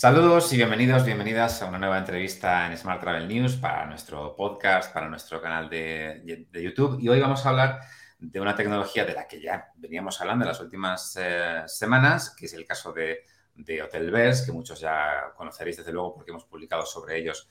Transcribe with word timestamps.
Saludos 0.00 0.52
y 0.52 0.56
bienvenidos, 0.56 1.04
bienvenidas 1.04 1.60
a 1.60 1.66
una 1.66 1.76
nueva 1.76 1.98
entrevista 1.98 2.66
en 2.66 2.78
Smart 2.78 3.00
Travel 3.00 3.26
News 3.26 3.56
para 3.56 3.84
nuestro 3.84 4.36
podcast, 4.36 4.94
para 4.94 5.08
nuestro 5.08 5.42
canal 5.42 5.68
de, 5.68 6.46
YouTube. 6.52 7.00
Y 7.00 7.08
hoy 7.08 7.18
vamos 7.18 7.44
a 7.44 7.48
hablar 7.48 7.80
de 8.20 8.40
una 8.40 8.54
tecnología 8.54 9.04
de 9.04 9.14
la 9.14 9.26
que 9.26 9.40
ya 9.40 9.72
veníamos 9.74 10.20
hablando 10.20 10.44
en 10.44 10.50
las 10.50 10.60
últimas 10.60 11.18
eh, 11.20 11.64
semanas, 11.66 12.32
que 12.38 12.46
es 12.46 12.52
el 12.52 12.64
caso 12.64 12.92
de, 12.92 13.24
de 13.56 13.82
Hotelverse, 13.82 14.46
que 14.46 14.52
muchos 14.52 14.78
ya 14.78 15.32
conoceréis 15.34 15.78
desde 15.78 15.92
luego 15.92 16.14
porque 16.14 16.30
hemos 16.30 16.44
publicado 16.44 16.86
sobre 16.86 17.18
ellos, 17.18 17.48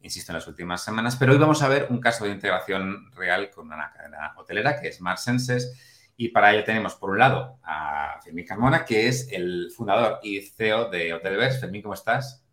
insisto, 0.00 0.30
en 0.30 0.36
las 0.36 0.46
últimas 0.46 0.84
semanas. 0.84 1.16
Pero 1.16 1.32
hoy 1.32 1.38
vamos 1.38 1.60
a 1.60 1.68
ver 1.68 1.88
un 1.90 1.98
caso 1.98 2.24
de 2.24 2.30
integración 2.30 3.10
real 3.16 3.50
con 3.50 3.66
una 3.66 3.90
cadena 3.90 4.32
hotelera 4.36 4.80
que 4.80 4.86
es 4.86 4.98
Smart 4.98 5.18
Senses 5.18 5.89
y 6.20 6.28
para 6.28 6.52
ello 6.52 6.64
tenemos, 6.64 6.96
por 6.96 7.08
un 7.08 7.18
lado, 7.18 7.58
a 7.62 8.20
Fermín 8.22 8.44
Carmona, 8.44 8.84
que 8.84 9.08
es 9.08 9.32
el 9.32 9.70
fundador 9.74 10.18
y 10.22 10.42
CEO 10.42 10.90
de 10.90 11.14
Hotelverse. 11.14 11.60
Fermín, 11.60 11.80
¿cómo 11.80 11.94
estás? 11.94 12.44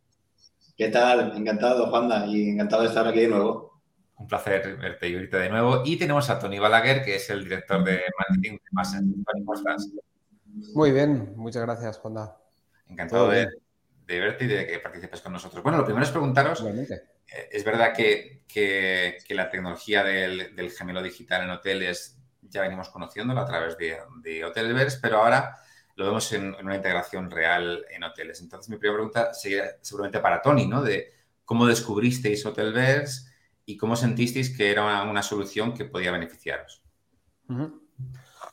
¿Qué 0.77 0.87
tal? 0.87 1.35
Encantado, 1.35 1.89
Juanda, 1.89 2.25
y 2.27 2.51
encantado 2.51 2.83
de 2.83 2.87
estar 2.87 3.05
aquí 3.05 3.19
de 3.19 3.27
nuevo. 3.27 3.81
Un 4.15 4.25
placer 4.25 4.77
verte 4.77 5.09
y 5.09 5.15
oírte 5.15 5.35
de 5.35 5.49
nuevo. 5.49 5.81
Y 5.83 5.97
tenemos 5.97 6.29
a 6.29 6.39
Tony 6.39 6.59
Balaguer, 6.59 7.03
que 7.03 7.17
es 7.17 7.29
el 7.29 7.43
director 7.43 7.83
de 7.83 8.03
marketing 8.17 8.53
de 8.53 8.69
Masen. 8.71 9.25
¿cómo 9.25 9.53
estás? 9.53 9.91
Muy 10.73 10.93
bien, 10.93 11.33
muchas 11.35 11.63
gracias, 11.63 11.97
Juanda. 11.97 12.37
Encantado 12.87 13.27
de, 13.27 13.49
verte 14.07 14.45
y 14.45 14.47
de 14.47 14.65
que 14.65 14.79
participes 14.79 15.19
con 15.19 15.33
nosotros. 15.33 15.61
Bueno, 15.61 15.79
lo 15.79 15.83
primero 15.83 16.05
es 16.05 16.11
preguntaros, 16.11 16.63
eh, 16.63 17.49
es 17.51 17.65
verdad 17.65 17.91
que, 17.93 18.45
la 19.27 19.49
tecnología 19.49 20.05
del, 20.05 20.55
del 20.55 20.71
gemelo 20.71 21.03
digital 21.03 21.43
en 21.43 21.49
hoteles 21.49 22.16
ya 22.49 22.61
venimos 22.61 22.89
conociéndolo 22.89 23.41
a 23.41 23.45
través 23.45 23.77
de, 23.77 23.97
de 24.21 24.45
Hotelverse, 24.45 24.99
pero 25.01 25.17
ahora 25.17 25.57
lo 25.97 26.05
vemos 26.05 26.31
en, 26.31 26.55
una 26.63 26.75
integración 26.75 27.29
real 27.29 27.83
en 27.89 28.03
hoteles. 28.03 28.39
Entonces, 28.41 28.69
mi 28.69 28.77
primera 28.77 28.97
pregunta 28.97 29.33
sería 29.33 29.65
seguramente 29.81 30.19
para 30.19 30.41
Tony, 30.41 30.67
¿no? 30.67 30.83
De 30.83 31.11
cómo 31.43 31.65
descubristeis 31.65 32.45
Hotelverse 32.45 33.31
y 33.65 33.75
cómo 33.77 33.95
sentisteis 33.95 34.55
que 34.55 34.71
era 34.71 35.03
una, 35.03 35.23
solución 35.23 35.73
que 35.73 35.85
podía 35.85 36.11
beneficiaros. 36.11 36.83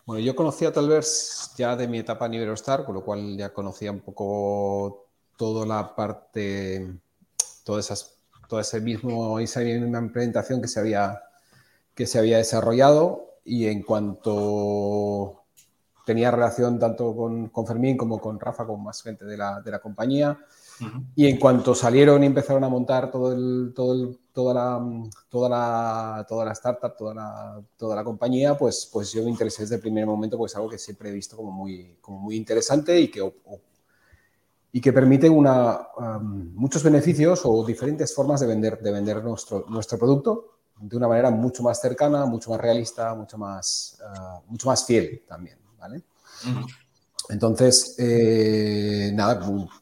Bueno, 0.07 0.25
yo 0.25 0.35
conocí 0.35 0.65
a 0.65 0.71
Hotelverse 0.71 1.51
ya 1.59 1.77
de 1.77 1.87
mi 1.87 1.99
etapa 1.99 2.27
en 2.27 2.35
Iberostar, 2.35 2.87
con 2.87 2.95
lo 2.95 3.05
cual 3.05 3.37
ya 3.37 3.53
conocía 3.53 3.93
un 3.93 4.01
poco 4.01 5.09
toda 5.37 5.67
la 5.67 5.95
parte, 5.95 6.95
todas 7.63 7.85
esas, 7.85 8.19
ese 8.59 8.81
mismo, 8.81 9.39
esa 9.39 9.61
misma 9.61 9.99
implementación 9.99 10.63
que 10.63 10.69
se 10.69 10.81
había, 10.81 11.21
que 11.95 12.07
se 12.07 12.19
había 12.19 12.39
desarrollado 12.39 13.34
y 13.45 13.67
en 13.67 13.83
cuanto 13.83 15.45
tenía 16.05 16.31
relación 16.31 16.79
tanto 16.79 17.15
con, 17.17 17.49
con, 17.49 17.67
Fermín 17.67 17.97
como 17.97 18.21
con 18.21 18.39
Rafa, 18.39 18.67
con 18.67 18.83
más 18.83 19.03
gente 19.03 19.25
de 19.25 19.37
la, 19.37 19.61
de 19.61 19.71
la 19.71 19.79
compañía. 19.81 20.39
Y 21.15 21.29
en 21.29 21.39
cuanto 21.39 21.75
salieron 21.75 22.23
y 22.23 22.27
empezaron 22.27 22.65
a 22.65 22.69
montar 22.69 23.11
todo 23.11 23.33
el, 23.33 23.73
todo 23.75 23.93
el, 23.93 24.19
toda, 24.33 24.55
la, 24.55 25.11
toda, 25.29 25.49
la, 25.49 26.27
toda 26.29 26.45
la 26.45 26.53
startup, 26.53 26.97
toda 26.97 27.15
la, 27.15 27.63
toda 27.77 27.95
la 27.95 28.03
compañía, 28.03 28.59
pues, 28.59 28.91
pues 28.93 29.13
yo 29.13 29.23
me 29.23 29.31
interesé 29.31 29.63
desde 29.63 29.77
el 29.77 29.81
primer 29.81 30.05
momento, 30.05 30.37
pues 30.37 30.57
algo 30.57 30.69
que 30.69 30.79
siempre 30.79 31.11
he 31.11 31.13
visto 31.13 31.37
como 31.37 31.53
muy, 31.53 31.97
como 32.01 32.19
muy 32.19 32.37
interesante 32.37 33.01
y 33.01 33.09
que, 33.09 33.33
y 34.73 34.81
que 34.81 34.93
permite 34.93 35.31
una, 35.31 35.79
um, 35.97 36.53
muchos 36.55 36.83
beneficios 36.83 37.43
o 37.45 37.65
diferentes 37.65 38.13
formas 38.13 38.41
de 38.41 38.49
vender, 38.49 38.81
de 38.81 38.91
vender 38.91 39.23
nuestro, 39.23 39.67
nuestro 39.69 39.97
producto 39.97 40.54
de 40.81 40.97
una 40.97 41.09
manera 41.09 41.31
mucho 41.31 41.63
más 41.63 41.81
cercana, 41.81 42.27
mucho 42.27 42.51
más 42.51 42.61
realista, 42.61 43.15
mucho 43.15 43.39
más, 43.39 43.99
ah, 44.05 44.41
mucho 44.47 44.69
más 44.69 44.85
fiel 44.85 45.23
también, 45.27 45.59
¿vale? 45.79 46.03
Entonces, 47.29 47.95
eh, 47.99 49.11
nada, 49.15 49.41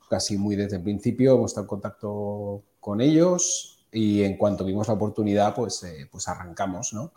casi 0.08 0.36
muy 0.36 0.54
desde 0.54 0.76
el 0.76 0.82
principio 0.82 1.34
hemos 1.34 1.50
estado 1.50 1.64
en 1.64 1.68
contacto 1.68 2.62
con 2.78 3.00
ellos 3.00 3.86
y 3.90 4.22
en 4.22 4.36
cuanto 4.36 4.64
vimos 4.64 4.88
la 4.88 4.94
oportunidad, 4.94 5.54
pues, 5.54 5.82
eh, 5.82 6.08
pues 6.10 6.28
arrancamos, 6.28 6.92
¿no? 6.92 7.12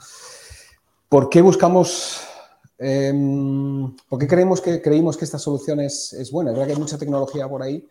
¿Por 1.07 1.29
qué 1.29 1.41
buscamos, 1.41 2.21
em, 2.77 3.95
por 4.09 4.19
qué 4.19 4.27
creemos 4.27 4.61
que, 4.61 4.81
creímos 4.81 5.15
que 5.15 5.25
esta 5.25 5.39
solución 5.39 5.79
es, 5.79 6.13
es 6.13 6.31
buena? 6.31 6.51
Es 6.51 6.55
verdad 6.55 6.67
que 6.67 6.73
hay 6.73 6.79
mucha 6.79 6.97
tecnología 6.97 7.47
por 7.47 7.61
ahí, 7.61 7.87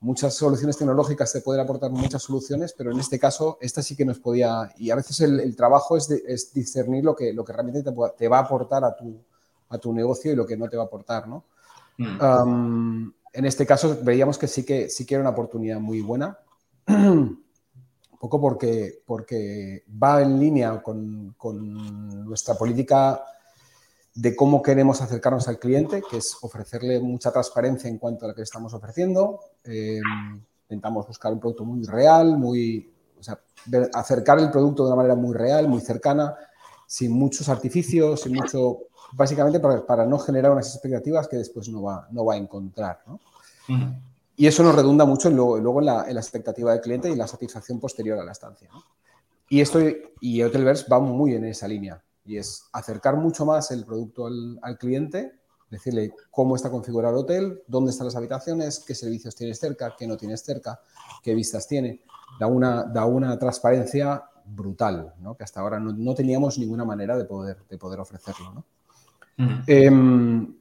muchas 0.00 0.34
soluciones 0.34 0.76
tecnológicas 0.76 1.32
te 1.32 1.40
pueden 1.40 1.62
aportar 1.62 1.90
muchas 1.90 2.22
soluciones, 2.22 2.72
pero 2.76 2.92
en 2.92 3.00
este 3.00 3.18
caso, 3.18 3.58
esta 3.60 3.82
sí 3.82 3.96
que 3.96 4.04
nos 4.04 4.20
podía, 4.20 4.72
y 4.78 4.90
a 4.90 4.94
veces 4.94 5.20
el, 5.20 5.56
trabajo 5.56 5.96
es, 5.96 6.08
discernir 6.52 7.04
lo 7.04 7.16
que, 7.16 7.32
lo 7.32 7.44
que 7.44 7.52
realmente 7.52 7.82
te, 7.82 8.28
va 8.28 8.38
a 8.38 8.42
aportar 8.42 8.84
a 8.84 8.94
tu, 8.94 9.20
a 9.68 9.78
tu 9.78 9.92
negocio 9.92 10.32
y 10.32 10.36
lo 10.36 10.46
que 10.46 10.56
no 10.56 10.68
te 10.68 10.76
va 10.76 10.84
a 10.84 10.86
aportar, 10.86 11.26
¿no? 11.26 11.44
Mm. 12.00 13.10
en 13.32 13.44
este 13.44 13.66
caso 13.66 13.98
veíamos 14.04 14.38
que 14.38 14.46
sí 14.46 14.64
que, 14.64 14.88
sí 14.88 15.04
que 15.04 15.16
era 15.16 15.22
una 15.22 15.30
oportunidad 15.30 15.80
muy 15.80 16.00
buena, 16.00 16.38
un 16.86 17.44
poco 18.20 18.40
porque, 18.40 19.02
porque 19.04 19.82
va 20.00 20.22
en 20.22 20.38
línea 20.38 20.80
con, 20.80 21.34
con 21.36 22.24
nuestra 22.24 22.54
política 22.54 23.20
de 24.18 24.34
cómo 24.34 24.62
queremos 24.62 25.00
acercarnos 25.00 25.46
al 25.46 25.60
cliente, 25.60 26.02
que 26.10 26.16
es 26.16 26.36
ofrecerle 26.42 26.98
mucha 26.98 27.30
transparencia 27.30 27.88
en 27.88 27.98
cuanto 27.98 28.24
a 28.24 28.28
lo 28.28 28.34
que 28.34 28.42
estamos 28.42 28.74
ofreciendo. 28.74 29.38
Eh, 29.62 30.00
intentamos 30.64 31.06
buscar 31.06 31.32
un 31.32 31.38
producto 31.38 31.64
muy 31.64 31.84
real, 31.84 32.36
muy, 32.36 32.92
o 33.16 33.22
sea, 33.22 33.38
acercar 33.94 34.40
el 34.40 34.50
producto 34.50 34.82
de 34.82 34.88
una 34.88 34.96
manera 34.96 35.14
muy 35.14 35.36
real, 35.36 35.68
muy 35.68 35.80
cercana, 35.80 36.34
sin 36.84 37.12
muchos 37.12 37.48
artificios, 37.48 38.22
sin 38.22 38.34
mucho, 38.34 38.78
básicamente 39.12 39.60
para, 39.60 40.04
no 40.04 40.18
generar 40.18 40.50
unas 40.50 40.74
expectativas 40.74 41.28
que 41.28 41.36
después 41.36 41.68
no 41.68 41.82
va, 41.82 42.08
no 42.10 42.24
va 42.24 42.34
a 42.34 42.38
encontrar. 42.38 43.00
Y 44.34 44.48
eso 44.48 44.64
nos 44.64 44.74
redunda 44.74 45.04
mucho 45.04 45.30
luego, 45.30 45.78
en, 45.78 45.86
la, 45.86 46.10
expectativa 46.10 46.72
del 46.72 46.80
cliente 46.80 47.08
y 47.08 47.14
la 47.14 47.28
satisfacción 47.28 47.78
posterior 47.78 48.18
a 48.18 48.24
la 48.24 48.32
estancia. 48.32 48.68
Y, 49.48 49.60
esto, 49.60 49.78
y 50.20 50.42
Hotelverse 50.42 50.86
va 50.90 50.98
muy 50.98 51.34
en 51.34 51.44
esa 51.44 51.68
línea 51.68 52.02
y 52.28 52.36
es 52.36 52.68
acercar 52.74 53.16
mucho 53.16 53.46
más 53.46 53.70
el 53.70 53.86
producto 53.86 54.26
al, 54.26 54.78
cliente, 54.78 55.32
decirle 55.70 56.12
cómo 56.30 56.56
está 56.56 56.70
configurado 56.70 57.14
el 57.14 57.24
hotel, 57.24 57.62
dónde 57.66 57.90
están 57.90 58.06
las 58.06 58.16
habitaciones, 58.16 58.84
qué 58.86 58.94
servicios 58.94 59.34
tienes 59.34 59.58
cerca, 59.58 59.94
qué 59.98 60.06
no 60.06 60.18
tienes 60.18 60.42
cerca, 60.42 60.78
qué 61.22 61.34
vistas 61.34 61.66
tiene. 61.66 62.02
Da 62.38 62.46
una, 62.46 62.84
da 62.84 63.06
una 63.06 63.38
transparencia 63.38 64.22
brutal, 64.44 65.14
¿no? 65.20 65.38
que 65.38 65.44
hasta 65.44 65.60
ahora 65.60 65.80
no, 65.80 66.14
teníamos 66.14 66.58
ninguna 66.58 66.84
manera 66.84 67.16
de 67.16 67.24
poder, 67.24 67.64
de 67.66 67.78
poder 67.78 67.98
ofrecerlo. 67.98 68.62
Em, 69.66 70.54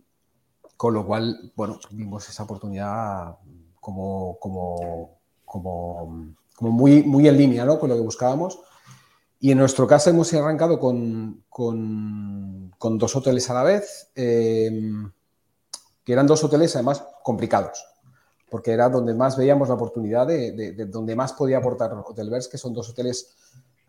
con 0.77 0.93
lo 0.93 1.05
cual, 1.05 1.51
bueno, 1.53 1.79
vimos 1.91 2.29
esa 2.29 2.43
oportunidad 2.43 3.35
como, 3.81 4.37
como, 4.39 5.19
como, 5.43 6.37
como 6.55 6.71
muy, 6.71 7.03
muy 7.03 7.27
en 7.27 7.37
línea 7.37 7.65
¿no? 7.65 7.77
con 7.77 7.89
lo 7.89 7.95
que 7.95 8.01
buscábamos 8.01 8.57
y 9.39 9.51
en 9.51 9.57
nuestro 9.59 9.85
caso 9.85 10.09
hemos 10.09 10.33
arrancado 10.33 10.79
con, 10.79 11.43
con, 11.49 12.71
dos 12.79 13.15
hoteles 13.15 13.49
a 13.49 13.53
la 13.53 13.63
vez, 13.63 14.09
eh, 14.15 14.71
que 16.03 16.13
eran 16.13 16.25
dos 16.25 16.43
hoteles 16.43 16.75
además 16.75 17.03
complicados, 17.23 17.85
porque 18.49 18.71
era 18.71 18.89
donde 18.89 19.13
más 19.13 19.37
veíamos 19.37 19.67
la 19.67 19.75
oportunidad 19.75 20.25
de, 20.25 20.73
donde 20.87 21.15
más 21.15 21.33
podía 21.33 21.59
aportar 21.59 21.93
Hotelverse, 21.93 22.49
que 22.49 22.57
son 22.57 22.73
dos 22.73 22.89
hoteles 22.89 23.35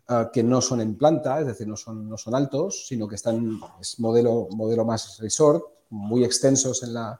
ah, 0.07 0.29
que 0.31 0.43
no 0.43 0.61
son 0.61 0.81
en 0.81 0.97
planta, 0.97 1.39
es 1.39 1.47
decir, 1.47 1.67
no 1.67 1.77
son, 1.77 2.07
no 2.07 2.17
son 2.17 2.35
altos, 2.35 2.85
sino 2.87 3.07
que 3.07 3.15
están, 3.15 3.59
es 3.81 3.99
modelo, 3.99 4.49
modelo 4.51 4.85
más 4.85 5.17
resort, 5.19 5.63
muy 5.89 6.23
extensos 6.23 6.83
en, 6.83 6.93
la, 6.93 7.19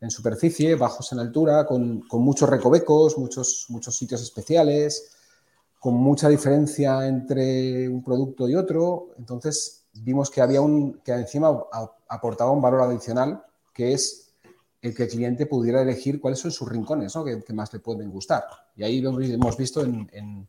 en 0.00 0.10
superficie, 0.10 0.74
bajos 0.74 1.12
en 1.12 1.20
altura, 1.20 1.66
con, 1.66 2.00
con 2.00 2.22
muchos 2.22 2.48
recovecos, 2.48 3.16
muchos, 3.16 3.66
muchos 3.68 3.96
sitios 3.96 4.22
especiales 4.22 5.18
con 5.80 5.94
mucha 5.94 6.28
diferencia 6.28 7.08
entre 7.08 7.88
un 7.88 8.04
producto 8.04 8.48
y 8.48 8.54
otro. 8.54 9.14
Entonces 9.18 9.86
vimos 9.94 10.30
que 10.30 10.42
había 10.42 10.60
un 10.60 11.00
que 11.02 11.12
encima 11.12 11.64
aportaba 12.08 12.52
un 12.52 12.62
valor 12.62 12.82
adicional 12.82 13.42
que 13.72 13.94
es 13.94 14.32
el 14.82 14.94
que 14.94 15.04
el 15.04 15.08
cliente 15.08 15.46
pudiera 15.46 15.82
elegir 15.82 16.20
cuáles 16.20 16.38
son 16.38 16.50
sus 16.50 16.68
rincones 16.68 17.16
¿no? 17.16 17.24
que, 17.24 17.52
más 17.52 17.72
le 17.72 17.80
pueden 17.80 18.10
gustar. 18.10 18.44
Y 18.76 18.82
ahí 18.82 18.98
hemos 18.98 19.56
visto 19.56 19.82
en, 19.82 20.46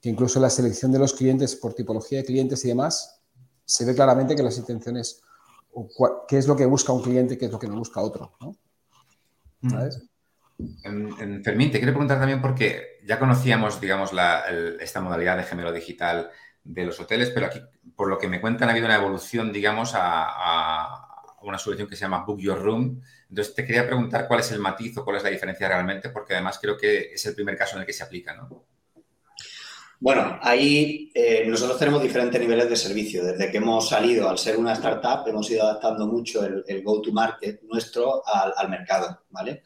que 0.00 0.08
incluso 0.08 0.40
la 0.40 0.50
selección 0.50 0.90
de 0.92 0.98
los 0.98 1.12
clientes 1.12 1.56
por 1.56 1.74
tipología 1.74 2.18
de 2.18 2.24
clientes 2.24 2.64
y 2.64 2.68
demás, 2.68 3.20
se 3.64 3.84
ve 3.84 3.94
claramente 3.94 4.34
que 4.34 4.42
las 4.42 4.58
intenciones, 4.58 5.22
o 5.72 5.88
qué 6.26 6.38
es 6.38 6.48
lo 6.48 6.56
que 6.56 6.66
busca 6.66 6.92
un 6.92 7.02
cliente, 7.02 7.38
qué 7.38 7.46
es 7.46 7.52
lo 7.52 7.58
que 7.58 7.68
no 7.68 7.76
busca 7.76 8.00
otro. 8.00 8.32
¿no? 8.40 8.56
Mm. 9.60 9.70
¿Sabes? 9.70 10.02
Fermín, 11.42 11.70
te 11.70 11.78
quiero 11.78 11.92
preguntar 11.92 12.18
también 12.18 12.40
porque 12.40 13.00
ya 13.04 13.18
conocíamos, 13.18 13.80
digamos, 13.80 14.10
esta 14.80 15.00
modalidad 15.00 15.36
de 15.36 15.44
gemelo 15.44 15.72
digital 15.72 16.30
de 16.64 16.84
los 16.84 17.00
hoteles, 17.00 17.30
pero 17.30 17.46
aquí, 17.46 17.60
por 17.96 18.08
lo 18.08 18.18
que 18.18 18.28
me 18.28 18.40
cuentan, 18.40 18.68
ha 18.68 18.72
habido 18.72 18.86
una 18.86 18.96
evolución, 18.96 19.52
digamos, 19.52 19.92
a, 19.94 21.08
una 21.42 21.58
solución 21.58 21.88
que 21.88 21.96
se 21.96 22.02
llama 22.02 22.24
Book 22.24 22.40
Your 22.40 22.60
Room. 22.60 23.02
Entonces, 23.28 23.54
te 23.54 23.64
quería 23.64 23.86
preguntar 23.86 24.28
cuál 24.28 24.40
es 24.40 24.52
el 24.52 24.60
matiz 24.60 24.96
o 24.96 25.04
cuál 25.04 25.16
es 25.16 25.24
la 25.24 25.30
diferencia 25.30 25.66
realmente, 25.66 26.10
porque 26.10 26.34
además 26.34 26.58
creo 26.60 26.76
que 26.76 27.12
es 27.14 27.26
el 27.26 27.34
primer 27.34 27.56
caso 27.56 27.74
en 27.74 27.80
el 27.80 27.86
que 27.86 27.92
se 27.92 28.04
aplica, 28.04 28.34
¿no? 28.34 28.64
Bueno, 29.98 30.36
ahí 30.42 31.12
eh, 31.14 31.44
nosotros 31.46 31.78
tenemos 31.78 32.02
diferentes 32.02 32.40
niveles 32.40 32.68
de 32.68 32.74
servicio. 32.74 33.24
Desde 33.24 33.52
que 33.52 33.58
hemos 33.58 33.88
salido, 33.88 34.28
al 34.28 34.36
ser 34.36 34.56
una 34.56 34.72
startup, 34.72 35.28
hemos 35.28 35.48
ido 35.48 35.62
adaptando 35.62 36.08
mucho 36.08 36.44
el, 36.44 36.82
go-to-market 36.82 37.62
nuestro 37.62 38.26
al, 38.26 38.52
al, 38.56 38.68
mercado, 38.68 39.22
¿vale? 39.30 39.62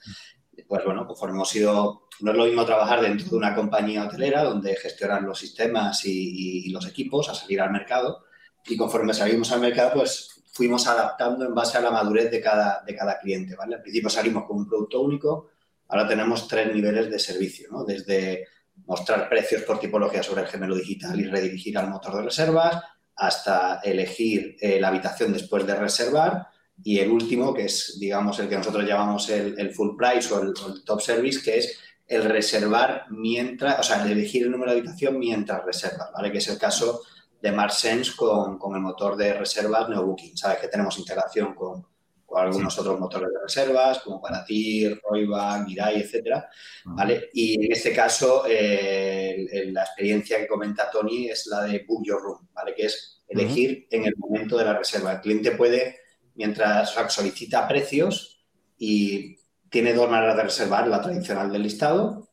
Pues 0.63 0.85
bueno, 0.85 1.07
conforme 1.07 1.35
hemos 1.35 1.55
ido 1.55 2.07
no 2.21 2.31
es 2.31 2.37
lo 2.37 2.45
mismo 2.45 2.65
trabajar 2.65 3.03
dentro 3.03 3.29
de 3.29 3.37
una 3.37 3.55
compañía 3.55 4.05
hotelera 4.05 4.43
donde 4.43 4.75
gestionan 4.77 5.27
los 5.27 5.39
sistemas 5.39 6.05
y, 6.05 6.71
los 6.71 6.87
equipos 6.87 7.29
a 7.29 7.35
salir 7.35 7.61
al 7.61 7.71
mercado 7.71 8.25
y 8.65 8.77
conforme 8.77 9.15
salimos 9.15 9.53
al 9.53 9.61
mercado, 9.61 9.93
pues 9.95 10.43
fuimos 10.53 10.87
adaptando 10.87 11.45
en 11.45 11.55
base 11.55 11.79
a 11.79 11.81
la 11.81 11.91
madurez 11.91 12.31
de 12.31 12.41
cada, 12.41 12.83
de 12.85 12.97
cada 12.97 13.19
cliente, 13.19 13.55
¿vale? 13.55 13.77
Al 13.77 13.83
principio 13.83 14.11
salimos 14.11 14.45
con 14.45 14.57
un 14.57 14.67
producto 14.67 15.01
único, 15.01 15.51
ahora 15.89 16.09
tenemos 16.09 16.49
tres 16.49 16.75
niveles 16.75 17.11
de 17.11 17.19
servicio, 17.19 17.69
¿no? 17.71 17.85
Desde 17.85 18.49
mostrar 18.87 19.29
precios 19.29 19.63
por 19.63 19.79
tipología 19.79 20.23
sobre 20.23 20.43
el 20.43 20.49
gemelo 20.49 20.75
digital 20.75 21.19
y 21.21 21.25
redirigir 21.25 21.79
al 21.79 21.89
motor 21.89 22.17
de 22.17 22.23
reservas, 22.23 22.83
hasta 23.15 23.81
elegir 23.83 24.57
eh, 24.61 24.81
la 24.81 24.89
habitación 24.89 25.33
después 25.33 25.67
de 25.67 25.75
reservar 25.75 26.49
y 26.83 26.99
el 26.99 27.11
último, 27.11 27.53
que 27.55 27.65
es, 27.65 27.97
digamos, 27.99 28.39
el 28.39 28.49
que 28.49 28.57
nosotros 28.57 28.85
llamamos 28.85 29.29
el, 29.31 29.75
full 29.75 29.97
price 29.97 30.33
o 30.33 30.43
el, 30.43 30.53
top 30.85 31.01
service, 31.01 31.43
que 31.43 31.59
es 31.59 31.79
el 32.07 32.25
reservar 32.25 33.07
mientras, 33.11 33.81
o 33.81 33.83
sea, 33.83 34.05
el 34.05 34.13
elegir 34.13 34.45
el 34.45 34.51
número 34.51 34.73
de 34.73 34.79
habitación 34.79 35.19
mientras 35.19 35.65
reservas, 35.65 36.11
¿vale? 36.13 36.31
Que 36.31 36.39
es 36.39 36.49
el 36.49 36.59
caso 36.59 37.03
de 37.41 37.53
MarSense 37.53 38.13
con, 38.17 38.59
con 38.59 38.75
el 38.75 38.81
motor 38.81 39.17
de 39.17 39.35
reservas 39.35 39.89
NeoBooking. 39.89 40.37
Sabes 40.37 40.59
que 40.59 40.69
tenemos 40.69 40.99
integración 40.99 41.55
con, 41.55 41.87
con 42.27 42.43
algunos 42.43 42.77
otros 42.79 42.99
motores 42.99 43.31
de 43.33 43.41
reservas, 43.41 44.01
como 44.01 44.21
Paratir, 44.21 45.01
Roiba, 45.09 45.59
Mirai, 45.65 46.03
etcétera, 46.03 46.49
¿vale? 46.85 47.31
Y 47.33 47.65
en 47.65 47.73
este 47.73 47.93
caso, 47.93 48.45
eh, 48.49 49.71
la 49.73 49.83
experiencia 49.83 50.39
que 50.39 50.49
comenta 50.49 50.91
Tony 50.91 51.29
es 51.29 51.47
la 51.47 51.63
de 51.63 51.85
Book 51.87 52.05
Your 52.05 52.21
Room, 52.21 52.49
¿vale? 52.53 52.75
Que 52.75 52.87
es 52.87 53.23
elegir 53.29 53.87
en 53.91 54.07
el 54.07 54.17
momento 54.17 54.59
de 54.59 54.65
la 54.65 54.77
reserva. 54.77 55.13
El 55.13 55.21
cliente 55.21 55.53
puede, 55.53 56.01
mientras 56.37 56.95
solicita 57.09 57.67
precios 57.67 58.45
y 58.79 59.37
tiene 59.69 59.93
dos 59.93 60.11
maneras 60.11 60.37
de 60.37 60.45
reservar, 60.45 60.87
la 60.87 61.03
tradicional 61.03 61.51
del 61.51 61.63
listado 61.63 62.29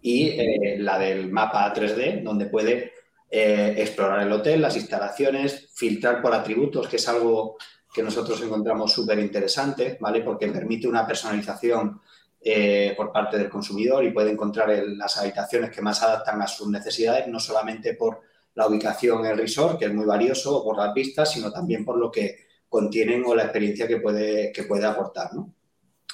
y 0.00 0.28
eh, 0.30 0.76
la 0.78 0.98
del 0.98 1.30
mapa 1.30 1.72
3D, 1.72 2.22
donde 2.22 2.46
puede 2.46 2.92
eh, 3.30 3.74
explorar 3.78 4.20
el 4.26 4.32
hotel, 4.32 4.60
las 4.60 4.76
instalaciones, 4.76 5.70
filtrar 5.74 6.20
por 6.20 6.34
atributos, 6.34 6.88
que 6.88 6.96
es 6.96 7.08
algo 7.08 7.56
que 7.92 8.02
nosotros 8.02 8.40
encontramos 8.42 8.92
súper 8.92 9.18
interesante, 9.18 9.98
¿vale? 10.00 10.22
Porque 10.22 10.48
permite 10.48 10.88
una 10.88 11.06
personalización 11.06 12.00
eh, 12.40 12.94
por 12.96 13.12
parte 13.12 13.38
del 13.38 13.48
consumidor 13.48 14.02
y 14.04 14.10
puede 14.10 14.30
encontrar 14.30 14.68
las 14.84 15.16
habitaciones 15.18 15.70
que 15.70 15.82
más 15.82 16.02
adaptan 16.02 16.42
a 16.42 16.46
sus 16.46 16.68
necesidades, 16.68 17.28
no 17.28 17.38
solamente 17.38 17.94
por 17.94 18.22
la 18.54 18.66
ubicación 18.66 19.24
en 19.24 19.32
el 19.32 19.38
resort, 19.38 19.78
que 19.78 19.84
es 19.84 19.94
muy 19.94 20.04
valioso, 20.04 20.58
o 20.58 20.64
por 20.64 20.76
las 20.76 20.92
vistas, 20.92 21.32
sino 21.32 21.52
también 21.52 21.84
por 21.84 21.98
lo 21.98 22.10
que 22.10 22.51
contienen 22.72 23.22
o 23.26 23.34
la 23.34 23.42
experiencia 23.42 23.86
que 23.86 23.98
puede, 23.98 24.50
que 24.50 24.62
puede 24.62 24.86
aportar, 24.86 25.34
¿no? 25.34 25.52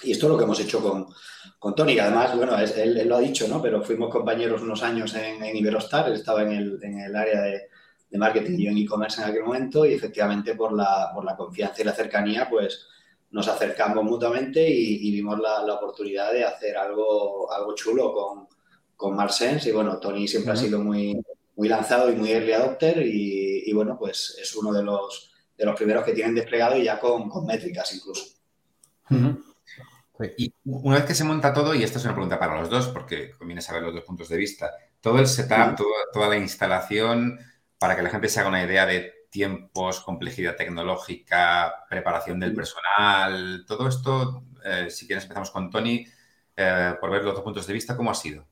Y 0.02 0.10
esto 0.10 0.26
es 0.26 0.32
lo 0.32 0.36
que 0.36 0.42
hemos 0.42 0.58
hecho 0.58 0.82
con, 0.82 1.06
con 1.56 1.76
Tony. 1.76 1.96
Además, 2.00 2.36
bueno, 2.36 2.58
él, 2.58 3.08
lo 3.08 3.14
ha 3.14 3.20
dicho, 3.20 3.46
¿no? 3.46 3.62
Pero 3.62 3.80
fuimos 3.80 4.10
compañeros 4.10 4.62
unos 4.62 4.82
años 4.82 5.14
en, 5.14 5.40
en 5.44 5.56
Iberostar, 5.56 6.08
él 6.08 6.14
estaba 6.14 6.42
en 6.42 6.50
el, 6.50 6.80
en 6.82 6.98
el 6.98 7.14
área 7.14 7.42
de, 7.42 7.68
de 8.10 8.18
marketing 8.18 8.58
y 8.58 8.64
yo 8.64 8.70
en 8.72 8.78
e-commerce 8.78 9.22
en 9.22 9.28
aquel 9.28 9.44
momento 9.44 9.86
y 9.86 9.94
efectivamente 9.94 10.56
por 10.56 10.72
la, 10.72 11.12
por 11.14 11.24
la 11.24 11.36
confianza 11.36 11.80
y 11.80 11.84
la 11.84 11.92
cercanía 11.92 12.50
pues 12.50 12.88
nos 13.30 13.46
acercamos 13.46 14.02
mutuamente 14.02 14.68
y, 14.68 15.12
vimos 15.12 15.38
la, 15.38 15.62
la, 15.62 15.74
oportunidad 15.74 16.32
de 16.32 16.42
hacer 16.42 16.76
algo, 16.76 17.52
algo 17.52 17.72
chulo 17.76 18.12
con, 18.12 18.48
con 18.96 19.14
Marsense 19.14 19.68
y 19.68 19.72
bueno, 19.72 20.00
Tony 20.00 20.26
siempre 20.26 20.54
ha 20.54 20.56
sido 20.56 20.80
muy, 20.80 21.20
muy 21.54 21.68
lanzado 21.68 22.10
y 22.10 22.16
muy 22.16 22.32
early 22.32 22.52
adopter 22.52 23.06
y, 23.06 23.62
y, 23.64 23.72
bueno, 23.74 23.96
pues 23.96 24.36
es 24.40 24.56
uno 24.56 24.72
de 24.72 24.82
los, 24.82 25.30
de 25.58 25.64
los 25.66 25.74
primeros 25.74 26.04
que 26.04 26.12
tienen 26.12 26.34
desplegado 26.34 26.76
y 26.76 26.84
ya 26.84 26.98
con, 26.98 27.28
con 27.28 27.44
métricas 27.44 27.92
incluso. 27.94 28.36
Y 30.36 30.52
una 30.64 30.96
vez 30.96 31.04
que 31.04 31.14
se 31.14 31.24
monta 31.24 31.52
todo, 31.52 31.74
y 31.74 31.82
esta 31.82 31.98
es 31.98 32.04
una 32.04 32.14
pregunta 32.14 32.38
para 32.38 32.60
los 32.60 32.70
dos, 32.70 32.88
porque 32.88 33.32
conviene 33.32 33.60
saber 33.60 33.82
los 33.82 33.94
dos 33.94 34.04
puntos 34.04 34.28
de 34.28 34.36
vista, 34.36 34.70
todo 35.00 35.18
el 35.18 35.26
setup, 35.26 35.76
toda, 35.76 36.04
toda 36.12 36.28
la 36.28 36.36
instalación, 36.36 37.38
para 37.78 37.94
que 37.94 38.02
la 38.02 38.10
gente 38.10 38.28
se 38.28 38.40
haga 38.40 38.48
una 38.48 38.64
idea 38.64 38.86
de 38.86 39.26
tiempos, 39.30 40.00
complejidad 40.00 40.56
tecnológica, 40.56 41.84
preparación 41.88 42.40
del 42.40 42.54
personal, 42.54 43.64
todo 43.66 43.88
esto, 43.88 44.44
eh, 44.64 44.90
si 44.90 45.06
quieres 45.06 45.24
empezamos 45.24 45.50
con 45.50 45.70
Tony, 45.70 46.06
eh, 46.56 46.94
por 47.00 47.10
ver 47.10 47.22
los 47.22 47.34
dos 47.34 47.44
puntos 47.44 47.66
de 47.66 47.74
vista, 47.74 47.96
¿cómo 47.96 48.10
ha 48.10 48.14
sido? 48.14 48.46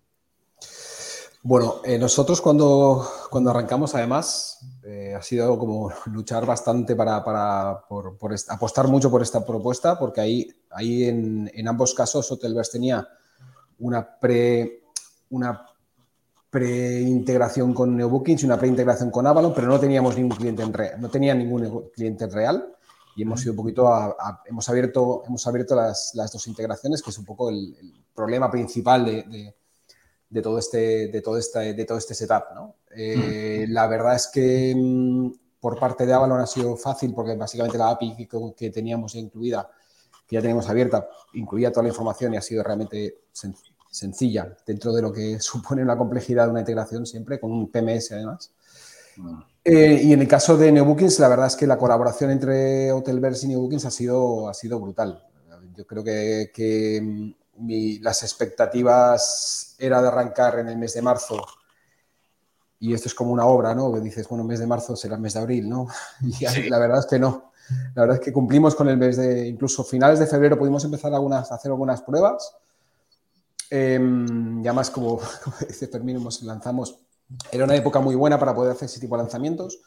Bueno, 1.49 1.77
eh, 1.85 1.97
nosotros 1.97 2.41
cuando, 2.41 3.09
cuando 3.31 3.51
arrancamos, 3.51 3.95
además, 3.95 4.59
ha 5.17 5.23
sido 5.23 5.57
como 5.57 5.93
luchar 6.07 6.45
bastante 6.45 6.97
para, 6.97 7.25
para 7.25 7.85
por, 7.89 8.17
apostar 8.49 8.89
mucho 8.89 9.13
por 9.13 9.23
esta 9.23 9.47
propuesta, 9.47 9.97
porque 9.97 10.21
ahí, 10.21 10.49
ahí 10.71 11.05
en, 11.05 11.49
en 11.55 11.69
ambos 11.69 11.95
casos 11.95 12.33
Hotelverse 12.33 12.73
tenía 12.73 13.07
una 13.79 14.19
pre, 14.19 14.83
una 15.31 15.65
preintegración 16.51 17.73
con 17.73 17.97
NeoBookings 17.97 18.43
y 18.43 18.47
una 18.47 18.59
preintegración 18.59 19.13
con 19.13 19.29
Avalon, 19.29 19.55
pero 19.55 19.69
no 19.69 19.79
teníamos 19.79 20.17
ningún 20.17 20.37
cliente 20.37 20.65
en 20.65 20.73
real, 20.73 21.01
no 21.01 21.09
tenía 21.09 21.33
ningún 21.33 21.91
cliente 21.95 22.27
real. 22.27 22.73
Y 23.15 23.23
hemos 23.23 23.43
ido 23.45 23.53
un 23.53 23.57
poquito 23.59 23.87
a, 23.87 24.43
hemos 24.47 24.69
abierto 24.69 25.23
hemos 25.25 25.47
abierto 25.47 25.77
las, 25.77 26.11
las, 26.15 26.33
dos 26.33 26.45
integraciones 26.49 27.03
que 27.03 27.11
es 27.11 27.19
un 27.19 27.25
poco 27.25 27.51
el, 27.51 28.05
problema 28.13 28.51
principal 28.51 29.05
de, 29.05 29.23
de, 29.23 29.55
todo 30.43 30.59
este 30.59 31.09
de 31.09 31.23
todo 31.23 31.39
este 31.39 31.75
de 31.75 31.85
todo 31.85 31.99
este 31.99 32.15
setup 32.15 32.45
¿no? 32.55 32.77
Eh, 32.91 33.67
la 33.69 33.87
verdad 33.87 34.17
es 34.17 34.29
que 34.29 34.75
mm, 34.77 35.31
por 35.61 35.79
parte 35.79 36.07
de 36.07 36.13
Avalon 36.13 36.41
ha 36.41 36.47
sido 36.47 36.77
fácil 36.77 37.15
porque 37.15 37.35
básicamente 37.35 37.79
la 37.79 37.91
API 37.91 38.17
que, 38.17 38.29
que 38.57 38.71
teníamos 38.71 39.15
incluida 39.15 39.69
que 40.27 40.37
ya 40.37 40.43
tenemos 40.43 40.69
abierta 40.69 41.09
incluía 41.35 41.71
toda 41.71 41.85
la 41.85 41.91
información 41.91 42.35
y 42.35 42.37
ha 42.37 42.43
sido 42.43 42.63
realmente 42.63 43.19
sencilla 43.97 44.55
dentro 44.67 44.93
de 44.93 45.03
lo 45.03 45.13
que 45.13 45.41
supone 45.41 45.83
una 45.83 45.97
complejidad 45.97 46.45
de 46.45 46.51
una 46.51 46.61
integración 46.61 47.07
siempre, 47.07 47.41
con 47.41 47.51
un 47.51 47.71
PMS 47.71 48.13
además. 48.13 48.53
Mm. 49.17 49.41
Eh, 49.65 50.01
y 50.05 50.13
en 50.13 50.21
el 50.21 50.29
caso 50.29 50.57
de 50.57 50.71
NeoBookings, 50.71 51.19
la 51.19 51.29
verdad 51.29 51.49
es 51.49 51.57
que 51.57 51.67
la 51.67 51.79
colaboración 51.79 52.31
entre 52.31 52.93
Hotelverse 52.93 53.47
y 53.47 53.49
NeoBookings 53.49 53.85
ha 53.87 53.91
sido, 53.91 54.49
ha 54.49 54.55
sido 54.55 54.79
brutal. 54.79 55.25
Yo 55.75 55.87
creo 55.87 56.05
que, 56.05 57.35
mm, 57.59 58.03
las 58.03 58.23
expectativas 58.23 59.77
era 59.79 60.01
de 60.01 60.09
arrancar 60.09 60.59
en 60.59 60.69
el 60.69 60.79
mes 60.79 60.95
de 60.95 61.03
marzo 61.03 61.45
y 62.79 62.93
esto 62.93 63.09
es 63.09 63.15
como 63.15 63.33
una 63.33 63.47
obra, 63.47 63.75
¿no? 63.75 63.93
Que 63.93 64.01
dices, 64.01 64.29
bueno, 64.29 64.43
el 64.43 64.49
mes 64.49 64.61
de 64.61 64.67
marzo 64.67 64.95
será 64.97 65.15
el 65.15 65.21
mes 65.23 65.35
de 65.35 65.41
abril, 65.41 65.69
¿no? 65.69 65.89
Y 66.21 66.69
la 66.69 66.79
verdad 66.79 66.99
es 66.99 67.07
que 67.07 67.19
no. 67.19 67.53
La 67.95 68.03
verdad 68.03 68.19
es 68.19 68.23
que 68.23 68.33
cumplimos 68.33 68.75
con 68.75 68.89
el 68.89 68.97
mes 68.97 69.17
de, 69.17 69.49
incluso 69.49 69.83
finales 69.83 70.19
de 70.19 70.27
febrero 70.27 70.57
pudimos 70.57 70.85
empezar 70.85 71.13
algunas, 71.13 71.51
a 71.51 71.57
hacer 71.57 71.71
algunas 71.71 72.01
pruebas 72.03 72.55
eh, 73.71 73.99
y 74.01 74.67
además, 74.67 74.91
como, 74.91 75.21
dice 75.69 75.89
Fermín, 75.89 76.23
nos 76.23 76.43
lanzamos, 76.43 76.99
era 77.51 77.65
una 77.65 77.75
época 77.75 78.01
muy 78.01 78.15
buena 78.15 78.39
para 78.39 78.55
poder 78.55 78.73
hacer 78.73 78.87
ese 78.87 79.01
tipo 79.01 79.17
de 79.17 79.23
lanzamientos, 79.23 79.81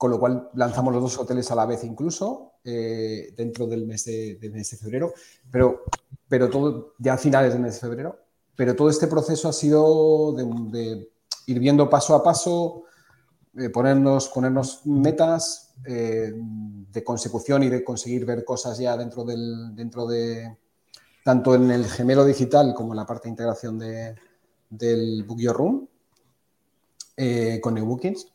con 0.00 0.10
lo 0.10 0.18
cual 0.18 0.48
lanzamos 0.54 0.94
los 0.94 1.02
dos 1.02 1.18
hoteles 1.18 1.50
a 1.50 1.54
la 1.54 1.66
vez 1.66 1.84
incluso, 1.84 2.52
eh, 2.64 3.34
dentro 3.36 3.66
del 3.66 3.84
mes 3.84 4.06
de, 4.06 4.78
febrero, 4.80 5.12
pero, 5.50 6.48
todo, 6.48 6.94
ya 6.98 7.12
a 7.12 7.18
finales 7.18 7.52
del 7.52 7.60
mes 7.60 7.74
de 7.74 7.80
febrero, 7.80 8.18
pero 8.56 8.74
todo 8.74 8.88
este 8.88 9.08
proceso 9.08 9.50
ha 9.50 9.52
sido 9.52 10.32
de, 10.32 11.06
ir 11.48 11.58
viendo 11.58 11.90
paso 11.90 12.14
a 12.14 12.24
paso, 12.24 12.84
eh, 13.58 13.68
ponernos, 13.68 14.86
metas 14.86 15.74
eh, 15.84 16.32
de 16.34 17.04
consecución 17.04 17.62
y 17.64 17.68
de 17.68 17.84
conseguir 17.84 18.24
ver 18.24 18.42
cosas 18.42 18.78
ya 18.78 18.96
dentro 18.96 19.22
del, 19.22 19.76
dentro 19.76 20.06
de 20.06 20.56
tanto 21.22 21.54
en 21.54 21.70
el 21.70 21.84
gemelo 21.84 22.24
digital 22.24 22.72
como 22.72 22.94
en 22.94 22.96
la 22.96 23.06
parte 23.06 23.24
de 23.24 23.32
integración 23.32 23.78
de, 23.78 24.14
del 24.70 25.24
Book 25.24 25.40
Your 25.40 25.54
Room 25.54 25.88
con 27.60 27.74
New 27.74 27.84
Bookings. 27.84 28.28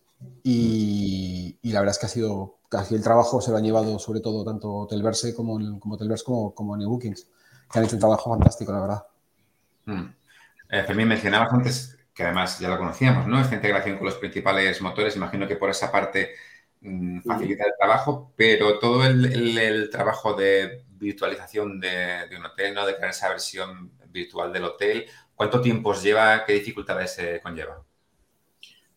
Y, 0.43 1.59
la 1.63 1.79
verdad 1.81 1.95
es 1.95 1.99
que 1.99 2.05
ha 2.05 2.09
sido 2.09 2.59
casi 2.69 2.95
el 2.95 3.03
trabajo 3.03 3.41
se 3.41 3.51
lo 3.51 3.57
han 3.57 3.63
llevado 3.63 3.99
sobre 3.99 4.19
todo 4.19 4.43
tanto 4.43 4.87
Telverse 4.89 5.35
como, 5.35 5.79
como 5.79 5.97
Telverse 5.97 6.23
como, 6.23 6.53
como 6.53 6.77
New 6.77 6.89
Bookings, 6.89 7.29
que 7.71 7.79
han 7.79 7.85
hecho 7.85 7.95
un 7.95 7.99
trabajo 7.99 8.29
fantástico, 8.29 8.71
la 8.71 8.81
verdad. 8.81 9.07
Mm. 9.85 10.05
Eh, 10.69 10.83
Fermín, 10.83 11.07
mencionabas 11.07 11.51
antes 11.53 11.97
que 12.13 12.23
además 12.23 12.59
ya 12.59 12.69
lo 12.69 12.77
conocíamos, 12.77 13.27
¿no? 13.27 13.39
Esta 13.41 13.55
integración 13.55 13.97
con 13.97 14.05
los 14.05 14.15
principales 14.15 14.81
motores, 14.81 15.15
imagino 15.17 15.47
que 15.47 15.57
por 15.57 15.69
esa 15.69 15.91
parte 15.91 16.31
mm, 16.81 17.21
facilita 17.21 17.65
el 17.65 17.73
trabajo, 17.77 18.31
pero 18.37 18.79
todo 18.79 19.05
el 19.05 19.89
trabajo 19.91 20.33
de 20.33 20.85
virtualización 20.97 21.79
de, 21.79 22.29
un 22.37 22.45
hotel, 22.45 22.73
¿no? 22.73 22.85
de 22.85 22.95
crear 22.95 23.11
esa 23.11 23.29
versión 23.29 23.91
virtual 24.09 24.51
del 24.51 24.63
hotel. 24.63 25.05
¿Cuánto 25.35 25.61
tiempo 25.61 25.89
os 25.89 26.01
lleva? 26.01 26.45
¿Qué 26.45 26.53
dificultades 26.53 27.19
conlleva? 27.43 27.83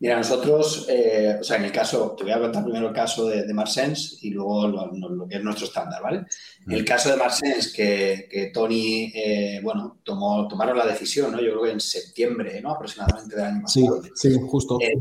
Mira, 0.00 0.16
nosotros, 0.16 0.86
eh, 0.88 1.38
o 1.40 1.42
sea, 1.42 1.56
en 1.56 1.64
el 1.64 1.72
caso, 1.72 2.14
te 2.16 2.22
voy 2.22 2.32
a 2.32 2.38
contar 2.38 2.62
primero 2.62 2.88
el 2.88 2.94
caso 2.94 3.26
de, 3.26 3.44
de 3.44 3.52
Marsense 3.52 4.16
y 4.22 4.30
luego 4.30 4.68
lo, 4.68 5.26
que 5.28 5.36
es 5.36 5.42
nuestro 5.42 5.66
estándar, 5.66 6.00
¿vale? 6.00 6.24
En 6.66 6.72
el 6.72 6.84
caso 6.84 7.10
de 7.10 7.16
Marsense, 7.16 7.72
que, 7.74 8.28
que 8.30 8.46
Tony, 8.46 9.10
eh, 9.12 9.60
bueno, 9.60 9.98
tomó, 10.04 10.46
tomaron 10.46 10.78
la 10.78 10.86
decisión, 10.86 11.32
¿no? 11.32 11.40
Yo 11.40 11.50
creo 11.50 11.62
que 11.64 11.70
en 11.72 11.80
septiembre, 11.80 12.60
¿no? 12.60 12.72
Aproximadamente 12.72 13.34
del 13.34 13.44
año 13.44 13.62
pasado. 13.62 14.02
Sí, 14.14 14.30
sí, 14.30 14.40
justo. 14.48 14.78
Eh, 14.80 14.92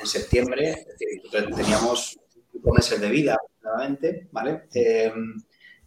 en 0.00 0.06
septiembre, 0.06 0.86
teníamos 1.30 2.18
cinco 2.50 2.72
meses 2.72 3.00
de 3.00 3.10
vida 3.10 3.34
aproximadamente, 3.34 4.28
¿vale? 4.32 4.62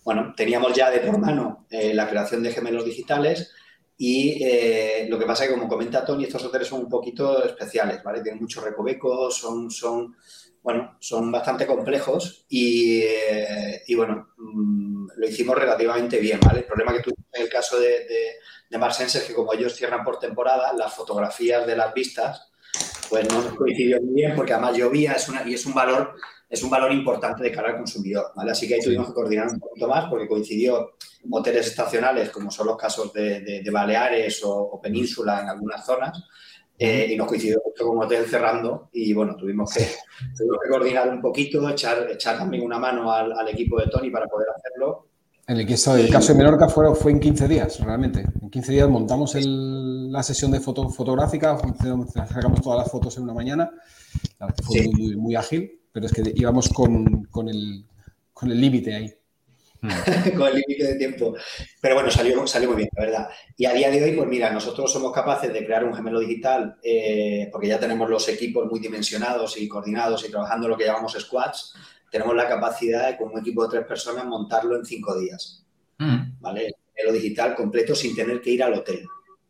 bueno, 0.05 0.33
teníamos 0.35 0.73
ya 0.73 0.91
de 0.91 0.99
por 0.99 1.17
mano 1.17 1.65
la 1.69 2.09
creación 2.09 2.43
de 2.43 2.51
gemelos 2.51 2.85
digitales 2.85 3.51
y 3.97 4.43
eh, 4.43 5.07
lo 5.09 5.19
que 5.19 5.25
pasa 5.25 5.43
es 5.43 5.49
que, 5.49 5.55
como 5.55 5.69
comenta 5.69 6.03
Tony, 6.05 6.23
estos 6.23 6.43
hoteles 6.45 6.67
son 6.67 6.81
un 6.81 6.89
poquito 6.89 7.43
especiales, 7.43 8.01
¿vale? 8.03 8.21
Tienen 8.21 8.41
muchos 8.41 8.63
recovecos, 8.63 9.37
son, 9.37 9.69
son, 9.69 10.15
bueno, 10.61 10.97
son 10.99 11.31
bastante 11.31 11.67
complejos 11.67 12.45
y, 12.49 13.01
eh, 13.01 13.83
bueno, 13.95 14.29
mm, 14.37 15.07
lo 15.15 15.27
hicimos 15.27 15.57
relativamente 15.57 16.19
bien, 16.19 16.39
¿vale? 16.43 16.59
El 16.59 16.65
problema 16.65 16.93
que 16.93 17.01
tuvimos 17.01 17.25
en 17.33 17.41
el 17.43 17.49
caso 17.49 17.79
de, 17.79 18.05
de, 18.05 18.77
de 18.77 18.87
es 18.99 19.23
que 19.27 19.33
como 19.33 19.53
ellos 19.53 19.75
cierran 19.75 20.03
por 20.03 20.19
temporada, 20.19 20.73
las 20.73 20.93
fotografías 20.93 21.65
de 21.67 21.75
las 21.75 21.93
vistas, 21.93 22.51
pues 23.09 23.27
no 23.31 23.43
nos 23.43 23.53
coincidió 23.53 24.01
muy 24.01 24.15
bien 24.15 24.35
porque 24.35 24.53
además 24.53 24.75
llovía 24.75 25.13
es 25.13 25.29
una, 25.29 25.47
y 25.47 25.53
es 25.53 25.65
un 25.65 25.73
valor 25.73 26.15
es 26.53 26.61
un 26.61 26.69
valor 26.69 26.91
importante 26.91 27.43
de 27.43 27.51
cara 27.51 27.69
al 27.69 27.77
consumidor, 27.77 28.31
¿vale? 28.35 28.51
Así 28.51 28.67
que 28.67 28.75
ahí 28.75 28.79
tuvimos 28.79 29.07
que 29.07 29.13
coordinar 29.13 29.47
un 29.47 29.59
poquito 29.59 29.87
más 29.87 30.05
porque 30.07 30.27
coincidió 30.27 30.91
hoteles 31.31 31.67
estacionales, 31.67 32.29
como 32.29 32.51
son 32.51 32.67
los 32.67 32.77
casos 32.77 33.11
de, 33.13 33.63
Baleares 33.71 34.41
o, 34.43 34.79
Península 34.81 35.41
en 35.41 35.49
algunas 35.49 35.85
zonas, 35.85 36.23
eh, 36.77 37.07
y 37.11 37.15
nos 37.15 37.27
coincidió 37.27 37.61
con 37.77 37.97
un 37.97 38.03
hotel 38.03 38.25
cerrando 38.25 38.89
y 38.91 39.13
bueno, 39.13 39.35
tuvimos 39.35 39.73
que, 39.73 39.87
coordinar 40.69 41.09
un 41.09 41.21
poquito, 41.21 41.67
echar, 41.69 42.09
echar 42.11 42.37
también 42.37 42.63
una 42.63 42.79
mano 42.79 43.11
al, 43.11 43.47
equipo 43.47 43.79
de 43.79 43.87
Tony 43.87 44.09
para 44.09 44.27
poder 44.27 44.47
hacerlo. 44.55 45.07
El, 45.45 45.67
caso, 45.67 45.95
el 45.97 46.09
caso 46.09 46.33
de 46.33 46.39
Menorca 46.39 46.69
fue, 46.69 46.95
fue 46.95 47.11
en 47.11 47.19
15 47.19 47.47
días, 47.47 47.79
realmente. 47.79 48.23
En 48.41 48.49
15 48.49 48.71
días 48.71 48.89
montamos 48.89 49.35
la 49.35 50.23
sesión 50.23 50.51
de 50.51 50.59
foto, 50.59 50.89
fotográfica, 50.89 51.57
sacamos 52.27 52.61
todas 52.61 52.79
las 52.79 52.91
fotos 52.91 53.17
en 53.17 53.23
una 53.23 53.33
mañana, 53.33 53.71
fue 54.63 54.87
muy, 54.93 55.15
muy 55.15 55.35
ágil 55.35 55.79
pero 55.93 56.07
es 56.07 56.11
que 56.11 56.23
íbamos 56.35 56.67
con, 56.69 57.25
con 57.25 57.47
el 57.47 57.85
límite 58.41 58.95
ahí. 58.95 59.13
con 60.37 60.47
el 60.47 60.55
límite 60.55 60.85
de 60.85 60.95
tiempo. 60.95 61.35
Pero 61.81 61.95
bueno, 61.95 62.09
salió, 62.09 62.45
salió 62.47 62.69
muy 62.69 62.77
bien, 62.77 62.89
la 62.95 63.05
verdad. 63.05 63.29
Y 63.57 63.65
a 63.65 63.73
día 63.73 63.89
de 63.89 64.01
hoy, 64.01 64.11
pues 64.13 64.27
mira, 64.27 64.49
nosotros 64.51 64.91
somos 64.91 65.11
capaces 65.11 65.51
de 65.51 65.65
crear 65.65 65.83
un 65.83 65.93
gemelo 65.93 66.19
digital 66.19 66.77
eh, 66.81 67.49
porque 67.51 67.67
ya 67.67 67.79
tenemos 67.79 68.09
los 68.09 68.27
equipos 68.29 68.69
muy 68.69 68.79
dimensionados 68.79 69.57
y 69.57 69.67
coordinados 69.67 70.25
y 70.25 70.31
trabajando 70.31 70.67
lo 70.67 70.77
que 70.77 70.85
llamamos 70.85 71.17
squads. 71.19 71.73
Tenemos 72.09 72.35
la 72.35 72.47
capacidad 72.47 73.07
de, 73.07 73.17
con 73.17 73.31
un 73.31 73.39
equipo 73.39 73.63
de 73.63 73.77
tres 73.77 73.87
personas, 73.87 74.25
montarlo 74.25 74.75
en 74.77 74.85
cinco 74.85 75.19
días. 75.19 75.65
Mm. 75.97 76.39
¿Vale? 76.39 76.67
El 76.67 76.75
gemelo 76.95 77.13
digital 77.13 77.55
completo 77.55 77.93
sin 77.93 78.15
tener 78.15 78.41
que 78.41 78.51
ir 78.51 78.63
al 78.63 78.73
hotel. 78.73 79.05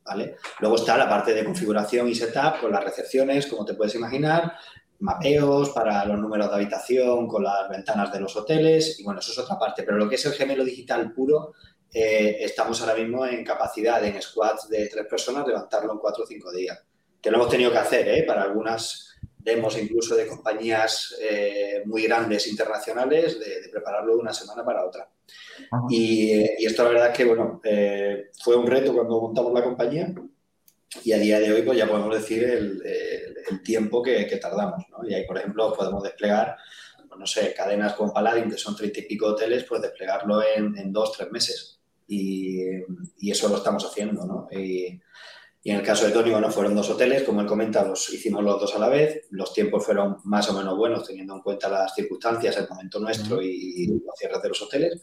¿Vale? 0.06 0.36
Luego 0.60 0.76
está 0.76 0.98
la 0.98 1.08
parte 1.08 1.34
de 1.34 1.46
configuración 1.46 2.10
y 2.10 2.16
setup 2.16 2.60
con 2.60 2.72
las 2.72 2.84
recepciones, 2.84 3.48
como 3.48 3.64
te 3.64 3.74
puedes 3.74 3.96
imaginar, 3.96 4.54
mapeos 5.04 5.70
para 5.72 6.06
los 6.06 6.18
números 6.18 6.50
de 6.50 6.56
habitación 6.56 7.28
con 7.28 7.44
las 7.44 7.70
ventanas 7.70 8.12
de 8.12 8.22
los 8.22 8.36
hoteles 8.38 9.00
y 9.00 9.04
bueno, 9.04 9.20
eso 9.20 9.34
es 9.34 9.38
otra 9.38 9.60
parte, 9.60 9.84
pero 9.84 9.98
lo 9.98 10.08
que 10.08 10.16
es 10.16 10.26
el 10.26 10.32
gemelo 10.32 10.64
digital 10.64 11.12
puro, 11.12 11.54
eh, 11.94 12.38
estamos 12.40 12.80
ahora 12.82 12.96
mismo 12.96 13.26
en 13.26 13.44
capacidad 13.44 14.04
en 14.04 14.22
squads 14.22 14.70
de 14.70 14.88
tres 14.88 15.06
personas 15.06 15.46
levantarlo 15.46 15.92
en 15.92 16.00
cuatro 16.00 16.24
o 16.24 16.28
cinco 16.28 16.52
días, 16.54 16.82
que 17.22 17.30
lo 17.30 17.38
hemos 17.38 17.50
tenido 17.50 17.70
que 17.70 17.80
hacer 17.80 18.08
¿eh? 18.08 18.24
para 18.24 18.44
algunas 18.44 19.10
demos 19.38 19.78
incluso 19.78 20.16
de 20.16 20.26
compañías 20.26 21.14
eh, 21.22 21.84
muy 21.86 22.04
grandes 22.04 22.48
internacionales 22.48 23.38
de, 23.42 23.68
prepararlo 23.70 24.16
de 24.16 24.22
una 24.22 24.34
semana 24.34 24.64
para 24.64 24.86
otra. 24.86 25.10
Y, 25.90 26.32
y, 26.60 26.66
esto 26.66 26.84
la 26.84 26.90
verdad 26.90 27.10
es 27.10 27.18
que 27.18 27.26
bueno, 27.26 27.62
fue 28.42 28.56
un 28.56 28.68
reto 28.68 28.94
cuando 28.94 29.20
montamos 29.20 29.52
la 29.52 29.64
compañía 29.64 30.14
y 31.04 31.12
a 31.12 31.18
día 31.18 31.40
de 31.40 31.52
hoy 31.52 31.62
pues 31.64 31.78
ya 31.78 31.88
podemos 31.88 32.16
decir 32.16 32.44
el, 32.44 32.82
tiempo 33.64 34.02
que, 34.02 34.26
tardamos. 34.42 34.84
¿no? 34.90 35.08
Y 35.08 35.14
ahí, 35.14 35.26
por 35.26 35.38
ejemplo, 35.38 35.74
podemos 35.74 36.04
desplegar, 36.04 36.58
pues, 37.08 37.20
no 37.20 37.26
sé, 37.26 37.54
cadenas 37.54 37.94
como 37.94 38.14
Paladin, 38.14 38.50
que 38.50 38.58
son 38.58 38.76
treinta 38.76 39.00
y 39.00 39.04
pico 39.04 39.28
hoteles, 39.28 39.64
pues 39.64 39.82
desplegarlo 39.82 40.42
en, 40.44 40.78
en 40.78 40.92
dos, 40.92 41.14
tres 41.14 41.32
meses. 41.32 41.80
Y, 42.08 42.62
y, 43.20 43.32
eso 43.32 43.48
lo 43.48 43.58
estamos 43.58 43.86
haciendo. 43.86 44.26
¿no? 44.26 44.48
Y, 44.52 45.00
y, 45.64 45.72
en 45.72 45.78
el 45.78 45.84
caso 45.84 46.06
de 46.06 46.12
Tony, 46.12 46.32
bueno, 46.32 46.52
fueron 46.52 46.76
dos 46.76 46.90
hoteles, 46.90 47.24
como 47.24 47.42
él 47.42 47.48
comenta, 47.48 47.86
los 47.86 48.12
hicimos 48.14 48.44
los 48.44 48.60
dos 48.60 48.76
a 48.76 48.80
la 48.80 48.90
vez. 48.90 49.28
Los 49.32 49.54
tiempos 49.54 49.86
fueron 49.86 50.18
más 50.26 50.50
o 50.50 50.54
menos 50.54 50.76
buenos, 50.76 51.08
teniendo 51.08 51.36
en 51.36 51.42
cuenta 51.42 51.70
las 51.70 51.94
circunstancias, 51.94 52.58
el 52.58 52.68
momento 52.68 53.00
nuestro 53.00 53.42
y, 53.42 53.88
los 53.88 54.16
cierres 54.18 54.42
de 54.42 54.50
los 54.50 54.62
hoteles. 54.62 55.02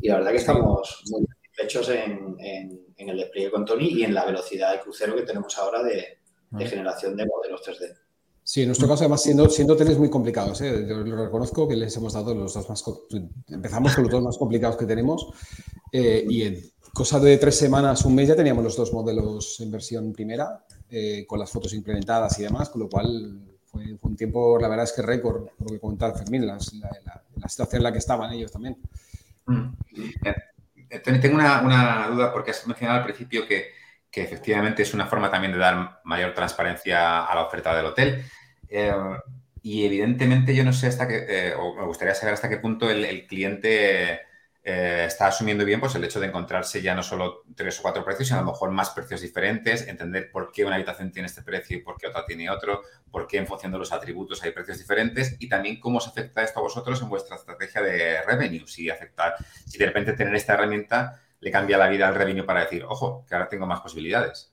Y 0.00 0.08
la 0.08 0.16
verdad 0.16 0.30
que 0.30 0.36
estamos 0.36 1.02
muy 1.10 1.26
satisfechos 1.56 1.88
en, 1.88 2.36
en 2.38 2.86
en 2.96 3.08
el 3.08 3.16
despliegue 3.18 3.50
con 3.50 3.64
Tony 3.64 3.88
y 3.88 4.04
en 4.04 4.14
la 4.14 4.24
velocidad 4.24 4.72
de 4.72 4.80
crucero 4.80 5.14
que 5.14 5.22
tenemos 5.22 5.56
ahora 5.58 5.82
de, 5.82 6.18
ah. 6.52 6.58
generación 6.60 7.16
de 7.16 7.26
modelos 7.26 7.62
3D. 7.62 7.94
Sí, 8.42 8.62
en 8.62 8.68
nuestro 8.68 8.86
caso, 8.86 9.02
además, 9.02 9.22
siendo, 9.22 9.48
siendo 9.50 9.74
hoteles 9.74 9.98
muy 9.98 10.08
complicados, 10.08 10.60
¿eh? 10.60 10.86
yo 10.88 10.98
lo 10.98 11.24
reconozco 11.24 11.66
que 11.66 11.74
les 11.74 11.96
hemos 11.96 12.12
dado 12.12 12.32
los 12.32 12.54
dos 12.54 12.68
más. 12.68 12.84
Empezamos 13.48 13.94
con 13.94 14.04
los 14.04 14.12
dos 14.12 14.22
más 14.22 14.38
complicados 14.38 14.76
que 14.76 14.86
tenemos 14.86 15.26
eh, 15.92 16.24
y 16.28 16.42
en 16.42 16.60
cosa 16.94 17.18
de 17.18 17.38
tres 17.38 17.56
semanas, 17.56 18.04
un 18.04 18.14
mes, 18.14 18.28
ya 18.28 18.36
teníamos 18.36 18.62
los 18.62 18.76
dos 18.76 18.92
modelos 18.92 19.58
en 19.60 19.70
versión 19.72 20.12
primera, 20.12 20.64
eh, 20.88 21.24
con 21.26 21.40
las 21.40 21.50
fotos 21.50 21.74
implementadas 21.74 22.38
y 22.38 22.44
demás, 22.44 22.70
con 22.70 22.82
lo 22.82 22.88
cual 22.88 23.40
fue, 23.64 23.98
un 24.00 24.16
tiempo, 24.16 24.58
la 24.60 24.68
verdad 24.68 24.84
es 24.84 24.92
que 24.92 25.02
récord, 25.02 25.48
por 25.58 25.68
lo 25.68 25.74
que 25.74 25.80
comentaba 25.80 26.16
Fermín, 26.16 26.46
la, 26.46 26.56
la, 26.56 27.48
situación 27.48 27.80
en 27.80 27.82
la 27.82 27.92
que 27.92 27.98
estaban 27.98 28.32
ellos 28.32 28.52
también. 28.52 28.78
Eh, 30.90 31.00
tengo 31.00 31.36
una, 31.36 32.08
duda 32.08 32.32
porque 32.32 32.50
has 32.50 32.66
mencionado 32.66 32.98
al 32.98 33.04
principio 33.04 33.46
que, 33.46 33.74
efectivamente 34.12 34.82
es 34.82 34.94
una 34.94 35.04
forma 35.04 35.30
también 35.30 35.52
de 35.52 35.58
dar 35.58 36.00
mayor 36.04 36.32
transparencia 36.32 37.26
a 37.26 37.34
la 37.34 37.42
oferta 37.42 37.76
del 37.76 37.84
hotel. 37.84 38.24
Eh, 38.66 38.90
y 39.62 39.84
evidentemente 39.84 40.54
yo 40.54 40.64
no 40.64 40.72
sé 40.72 40.86
hasta 40.86 41.06
qué, 41.06 41.26
eh, 41.28 41.54
o 41.54 41.74
me 41.74 41.84
gustaría 41.84 42.14
saber 42.14 42.32
hasta 42.32 42.48
qué 42.48 42.56
punto 42.56 42.88
el 42.88 43.26
cliente 43.26 44.25
eh, 44.68 45.04
está 45.06 45.28
asumiendo 45.28 45.64
bien 45.64 45.78
pues, 45.78 45.94
el 45.94 46.02
hecho 46.02 46.18
de 46.18 46.26
encontrarse 46.26 46.82
ya 46.82 46.92
no 46.92 47.00
solo 47.00 47.44
tres 47.54 47.78
o 47.78 47.82
cuatro 47.82 48.04
precios, 48.04 48.26
sino 48.26 48.40
a 48.40 48.42
lo 48.42 48.50
mejor 48.50 48.72
más 48.72 48.90
precios 48.90 49.20
diferentes, 49.20 49.86
entender 49.86 50.28
por 50.28 50.50
qué 50.50 50.64
una 50.64 50.74
habitación 50.74 51.12
tiene 51.12 51.26
este 51.26 51.42
precio 51.42 51.76
y 51.76 51.82
por 51.82 51.96
qué 51.96 52.08
otra 52.08 52.26
tiene 52.26 52.50
otro, 52.50 52.82
por 53.08 53.28
qué 53.28 53.36
en 53.38 53.46
función 53.46 53.70
de 53.70 53.78
los 53.78 53.92
atributos 53.92 54.42
hay 54.42 54.50
precios 54.50 54.78
diferentes 54.78 55.36
y 55.38 55.48
también 55.48 55.78
cómo 55.78 55.98
os 55.98 56.08
afecta 56.08 56.42
esto 56.42 56.58
a 56.58 56.62
vosotros 56.62 57.00
en 57.00 57.08
vuestra 57.08 57.36
estrategia 57.36 57.80
de 57.80 58.22
revenue, 58.22 58.66
si 58.66 58.90
afecta, 58.90 59.36
si 59.68 59.78
de 59.78 59.86
repente 59.86 60.14
tener 60.14 60.34
esta 60.34 60.54
herramienta 60.54 61.22
le 61.38 61.52
cambia 61.52 61.78
la 61.78 61.86
vida 61.86 62.08
al 62.08 62.16
revenue 62.16 62.42
para 62.42 62.62
decir, 62.62 62.82
ojo, 62.82 63.24
que 63.28 63.36
ahora 63.36 63.48
tengo 63.48 63.68
más 63.68 63.80
posibilidades. 63.82 64.52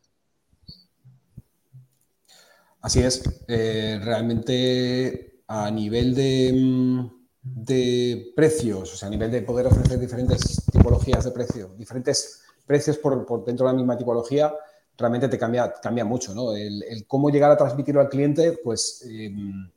Así 2.82 3.02
es, 3.02 3.24
eh, 3.48 4.00
realmente 4.04 5.42
a 5.48 5.72
nivel 5.72 6.14
de 6.14 6.52
mm, 6.54 7.23
de 7.44 8.32
precios, 8.36 8.94
o 8.94 8.96
sea, 8.96 9.08
a 9.10 9.12
nivel 9.12 9.30
de 9.30 9.42
poder 9.42 9.68
ofrecer 9.68 10.00
diferentes 10.00 10.64
tipologías 10.72 11.26
de 11.26 11.32
precio, 11.32 11.74
diferentes 11.78 12.42
precios 12.66 12.98
por, 12.98 13.26
dentro 13.46 13.66
de 13.66 13.74
la 13.74 13.78
misma 13.78 13.98
tipología, 13.98 14.54
realmente 14.98 15.28
te 15.28 15.38
cambia, 15.38 15.74
cambia 15.82 16.06
mucho, 16.06 16.34
¿no? 16.34 16.56
El, 16.56 17.06
cómo 17.06 17.30
llegar 17.30 17.52
a 17.52 17.58
transmitirlo 17.58 18.00
al 18.00 18.08
cliente, 18.08 18.60
pues 18.64 19.06
em, 19.10 19.70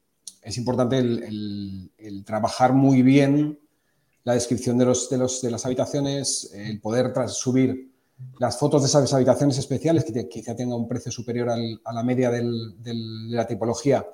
es 0.43 0.57
importante 0.59 0.99
el, 0.99 2.23
trabajar 2.25 2.73
muy 2.73 3.03
bien 3.03 3.59
la 4.23 4.35
descripción 4.35 4.79
de, 4.79 4.85
los, 4.85 5.11
de, 5.11 5.19
los, 5.19 5.43
de 5.43 5.51
las 5.51 5.67
habitaciones, 5.67 6.51
el 6.55 6.81
poder 6.81 7.13
subir 7.29 7.93
las 8.39 8.59
fotos 8.59 8.83
de 8.83 8.89
esas 8.89 9.13
habitaciones 9.13 9.59
especiales 9.59 10.05
que 10.05 10.29
quizá 10.29 10.55
tenga 10.55 10.77
un 10.77 10.89
precio 10.89 11.11
superior 11.11 11.51
a 11.51 11.93
la 11.93 12.03
media 12.03 12.31
de 12.31 12.43
la 12.45 13.47
tipología 13.47 14.07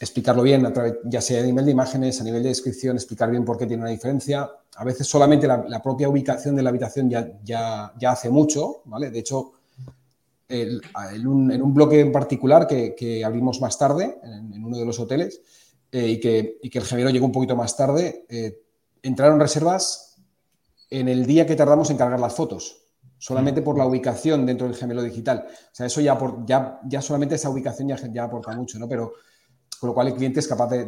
explicarlo 0.00 0.42
bien, 0.42 0.64
a 0.64 0.72
través, 0.72 0.94
ya 1.04 1.20
sea 1.20 1.40
a 1.40 1.44
nivel 1.44 1.64
de 1.64 1.72
imágenes, 1.72 2.20
a 2.20 2.24
nivel 2.24 2.42
de 2.42 2.50
descripción, 2.50 2.96
explicar 2.96 3.30
bien 3.30 3.44
por 3.44 3.58
qué 3.58 3.66
tiene 3.66 3.82
una 3.82 3.90
diferencia. 3.90 4.48
A 4.76 4.84
veces 4.84 5.06
solamente 5.06 5.46
la, 5.46 5.82
propia 5.82 6.08
ubicación 6.08 6.54
de 6.54 6.62
la 6.62 6.70
habitación 6.70 7.10
ya, 7.10 7.28
ya, 7.42 7.92
ya, 7.98 8.12
hace 8.12 8.30
mucho, 8.30 8.82
¿vale? 8.84 9.10
De 9.10 9.18
hecho, 9.18 9.52
en, 10.48 10.80
un, 11.26 11.74
bloque 11.74 12.00
en 12.00 12.12
particular 12.12 12.66
que, 12.66 13.22
abrimos 13.24 13.60
más 13.60 13.76
tarde, 13.76 14.18
en, 14.22 14.64
uno 14.64 14.78
de 14.78 14.84
los 14.84 15.00
hoteles, 15.00 15.40
eh, 15.90 16.06
y, 16.06 16.20
que, 16.20 16.58
y, 16.62 16.70
que, 16.70 16.78
el 16.78 16.84
gemelo 16.84 17.10
llegó 17.10 17.26
un 17.26 17.32
poquito 17.32 17.56
más 17.56 17.76
tarde, 17.76 18.24
eh, 18.28 18.62
entraron 19.02 19.40
reservas 19.40 20.16
en 20.90 21.08
el 21.08 21.26
día 21.26 21.46
que 21.46 21.56
tardamos 21.56 21.90
en 21.90 21.96
cargar 21.96 22.20
las 22.20 22.34
fotos, 22.34 22.82
solamente 23.18 23.62
por 23.62 23.76
la 23.76 23.86
ubicación 23.86 24.46
dentro 24.46 24.66
del 24.68 24.76
gemelo 24.76 25.02
digital. 25.02 25.44
O 25.48 25.74
sea, 25.74 25.86
eso 25.86 26.00
ya, 26.00 26.16
por, 26.16 26.46
ya, 26.46 26.80
ya 26.84 27.02
solamente 27.02 27.34
esa 27.34 27.50
ubicación 27.50 27.88
ya, 27.88 27.96
ya 28.12 28.24
aporta 28.24 28.52
mucho, 28.52 28.78
¿no? 28.78 28.88
Pero 28.88 29.14
con 29.78 29.88
lo 29.88 29.94
cual 29.94 30.08
el 30.08 30.14
cliente 30.14 30.40
es 30.40 30.48
capaz 30.48 30.68
de, 30.70 30.78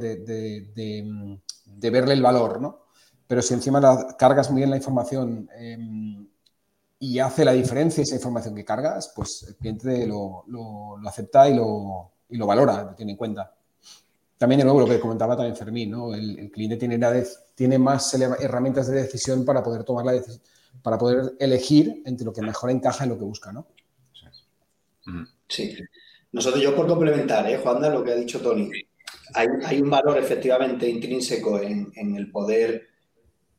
verle 1.90 2.14
el 2.14 2.22
valor, 2.22 2.60
¿no? 2.60 2.86
Pero 3.26 3.42
si 3.42 3.54
encima 3.54 3.80
cargas 4.16 4.50
muy 4.50 4.60
bien 4.60 4.70
la 4.70 4.76
información 4.76 5.48
em, 5.56 6.26
y 6.98 7.18
hace 7.18 7.44
la 7.44 7.52
diferencia 7.52 8.02
esa 8.02 8.16
información 8.16 8.54
que 8.54 8.64
cargas, 8.64 9.12
pues 9.14 9.44
el 9.48 9.56
cliente 9.56 10.06
lo, 10.06 10.44
acepta 11.06 11.48
y 11.48 11.54
lo, 11.54 12.12
valora, 12.46 12.82
lo 12.82 12.94
tiene 12.94 13.12
en 13.12 13.18
cuenta. 13.18 13.54
También, 14.36 14.58
de 14.58 14.64
nuevo, 14.64 14.80
lo 14.80 14.86
que 14.86 14.98
comentaba 14.98 15.36
también 15.36 15.56
Fermín, 15.56 15.90
¿no? 15.90 16.14
El, 16.14 16.50
cliente 16.50 16.76
tiene, 16.76 16.98
tiene 17.54 17.78
más 17.78 18.14
herramientas 18.14 18.88
de 18.88 19.02
decisión 19.02 19.44
para 19.44 19.62
poder 19.62 19.84
tomar 19.84 20.04
la 20.04 20.12
decisión, 20.12 20.42
para 20.82 20.98
poder 20.98 21.34
elegir 21.38 22.02
entre 22.06 22.24
lo 22.24 22.32
que 22.32 22.42
mejor 22.42 22.70
encaja 22.70 23.04
en 23.04 23.10
lo 23.10 23.18
que 23.18 23.24
busca, 23.24 23.52
¿no? 23.52 23.66
Sí. 25.48 25.76
Nosotros, 26.32 26.62
yo 26.62 26.74
por 26.74 26.86
complementar, 26.86 27.48
¿eh, 27.50 27.58
Juanda, 27.58 27.88
lo 27.88 28.04
que 28.04 28.12
ha 28.12 28.16
dicho 28.16 28.40
Tony, 28.40 28.70
hay, 29.34 29.80
un 29.80 29.90
valor 29.90 30.18
efectivamente 30.18 30.88
intrínseco 30.88 31.60
en, 31.60 31.92
el 32.16 32.30
poder 32.30 32.88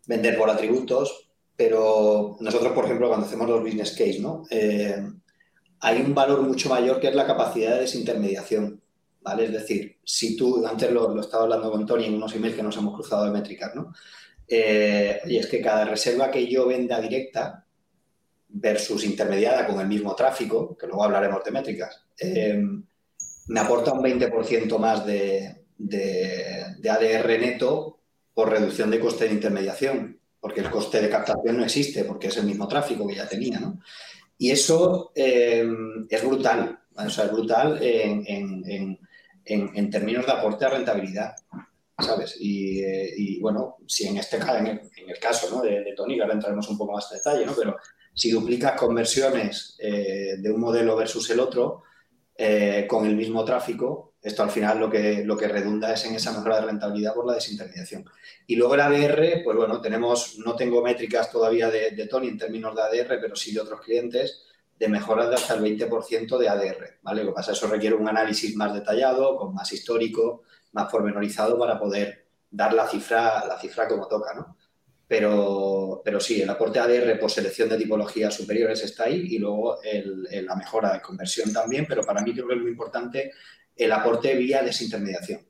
vender 0.05 0.37
por 0.37 0.49
atributos, 0.49 1.31
pero 1.55 2.37
nosotros, 2.39 2.73
por 2.73 2.85
ejemplo, 2.85 3.07
cuando 3.07 3.25
hacemos 3.25 3.47
los 3.47 3.61
business 3.61 3.91
case, 3.91 4.19
¿no? 4.19 4.43
Eh, 4.49 5.01
hay 5.81 6.01
un 6.01 6.13
valor 6.13 6.41
mucho 6.41 6.69
mayor 6.69 6.99
que 6.99 7.07
es 7.07 7.15
la 7.15 7.25
capacidad 7.25 7.75
de 7.75 7.81
desintermediación, 7.81 8.81
¿vale? 9.21 9.45
Es 9.45 9.51
decir, 9.51 9.97
si 10.03 10.35
tú, 10.35 10.65
antes 10.65 10.91
lo, 10.91 11.19
estaba 11.19 11.43
hablando 11.43 11.71
con 11.71 11.85
Tony 11.85 12.05
en 12.05 12.15
unos 12.15 12.35
emails 12.35 12.55
que 12.55 12.63
nos 12.63 12.77
hemos 12.77 12.93
cruzado 12.93 13.25
de 13.25 13.31
métricas, 13.31 13.75
¿no? 13.75 13.93
Eh, 14.47 15.21
y 15.25 15.37
es 15.37 15.47
que 15.47 15.61
cada 15.61 15.85
reserva 15.85 16.29
que 16.29 16.47
yo 16.47 16.67
venda 16.67 16.99
directa 16.99 17.65
versus 18.49 19.05
intermediada 19.05 19.65
con 19.65 19.79
el 19.79 19.87
mismo 19.87 20.13
tráfico, 20.13 20.75
que 20.77 20.87
luego 20.87 21.03
hablaremos 21.03 21.43
de 21.43 21.51
métricas, 21.51 22.05
eh, 22.21 22.63
me 23.47 23.59
aporta 23.59 23.93
un 23.93 24.03
20% 24.03 24.77
más 24.77 25.05
de, 25.05 25.65
de, 25.77 26.89
ADR 26.89 27.27
neto 27.39 27.99
por 28.33 28.49
reducción 28.49 28.91
de 28.91 28.99
coste 28.99 29.25
de 29.25 29.33
intermediación, 29.33 30.19
porque 30.39 30.61
el 30.61 30.69
coste 30.69 31.01
de 31.01 31.09
captación 31.09 31.57
no 31.57 31.63
existe, 31.63 32.05
porque 32.05 32.27
es 32.27 32.37
el 32.37 32.45
mismo 32.45 32.67
tráfico 32.67 33.07
que 33.07 33.15
ya 33.15 33.27
tenía, 33.27 33.59
¿no? 33.59 33.79
Y 34.37 34.51
eso 34.51 35.11
eh, 35.15 35.67
es 36.09 36.25
brutal, 36.25 36.79
o 36.95 37.09
sea, 37.09 37.25
es 37.25 37.31
brutal 37.31 37.79
en, 37.81 38.97
términos 39.91 40.25
de 40.25 40.31
aporte 40.31 40.65
a 40.65 40.69
rentabilidad, 40.69 41.35
¿sabes? 41.99 42.37
Y, 42.39 42.79
eh, 42.79 43.37
bueno, 43.41 43.77
si 43.87 44.07
en 44.07 44.17
este 44.17 44.39
caso, 44.39 44.57
en 44.57 44.67
el, 44.67 45.19
caso 45.19 45.61
de, 45.61 45.93
Tony, 45.95 46.19
ahora 46.19 46.33
entraremos 46.33 46.67
un 46.69 46.77
poco 46.77 46.93
más 46.93 47.11
en 47.11 47.17
detalle, 47.17 47.45
¿no? 47.45 47.53
Pero 47.55 47.77
si 48.13 48.31
duplicas 48.31 48.73
conversiones 48.73 49.75
eh, 49.79 50.35
de 50.37 50.51
un 50.51 50.59
modelo 50.59 50.95
versus 50.95 51.29
el 51.29 51.39
otro, 51.39 51.83
con 52.88 53.05
el 53.05 53.15
mismo 53.15 53.45
tráfico, 53.45 54.12
esto 54.21 54.43
al 54.43 54.51
final 54.51 54.79
lo 54.79 54.89
que, 54.89 55.24
lo 55.25 55.36
que 55.36 55.48
redunda 55.48 55.93
es 55.93 56.05
en 56.05 56.13
esa 56.13 56.31
mejora 56.31 56.57
de 56.57 56.67
rentabilidad 56.67 57.15
por 57.15 57.25
la 57.25 57.33
desintermediación. 57.33 58.05
Y 58.45 58.55
luego 58.55 58.75
el 58.75 58.81
ADR, 58.81 59.43
pues 59.43 59.57
bueno, 59.57 59.81
tenemos, 59.81 60.38
no 60.38 60.55
tengo 60.55 60.83
métricas 60.83 61.31
todavía 61.31 61.69
de, 61.69 62.07
Tony 62.07 62.27
en 62.27 62.38
términos 62.38 62.75
de 62.75 62.83
ADR, 62.83 63.19
pero 63.19 63.36
sí 63.36 63.51
de 63.51 63.62
otros 63.62 63.81
clientes, 63.81 64.43
de 64.77 64.88
mejoras 64.88 65.29
de 65.29 65.36
hasta 65.36 65.55
el 65.55 65.62
20% 65.62 66.38
de 66.38 66.50
ADR, 66.50 67.00
¿vale? 67.01 67.24
Lo 67.24 67.31
que 67.31 67.36
pasa 67.36 67.51
es 67.51 67.60
que 67.60 67.65
eso 67.65 67.74
requiere 67.74 67.95
un 67.95 68.07
análisis 68.07 68.55
más 68.55 68.74
detallado, 68.74 69.38
con 69.38 69.53
más 69.55 69.71
histórico, 69.74 70.43
más 70.74 70.91
pormenorizado 70.91 71.57
para 71.57 71.79
poder 71.79 72.27
dar 72.50 72.74
la 72.74 72.88
cifra, 72.88 73.45
la 73.48 73.60
cifra 73.60 73.88
como 73.88 74.07
toca, 74.07 74.33
¿no? 74.36 74.55
Pero, 75.12 76.01
pero 76.06 76.22
sí, 76.22 76.41
el 76.41 76.50
aporte 76.50 76.80
ADR 76.80 77.20
por 77.20 77.30
selección 77.30 77.68
de 77.68 77.77
tipologías 77.77 78.34
superiores 78.34 78.82
está 78.82 79.03
ahí 79.03 79.27
y 79.32 79.39
luego 79.39 79.77
la 79.84 80.56
mejora 80.56 80.94
de 80.94 81.01
conversión 81.01 81.51
también, 81.51 81.86
pero 81.86 82.01
para 82.03 82.22
mí 82.22 82.32
creo 82.32 82.48
que 82.48 82.53
es 82.53 82.62
muy 82.62 82.72
importante 82.72 83.34
el 83.75 83.91
aporte 83.91 84.34
vía 84.36 84.63
desintermediación. 84.63 85.41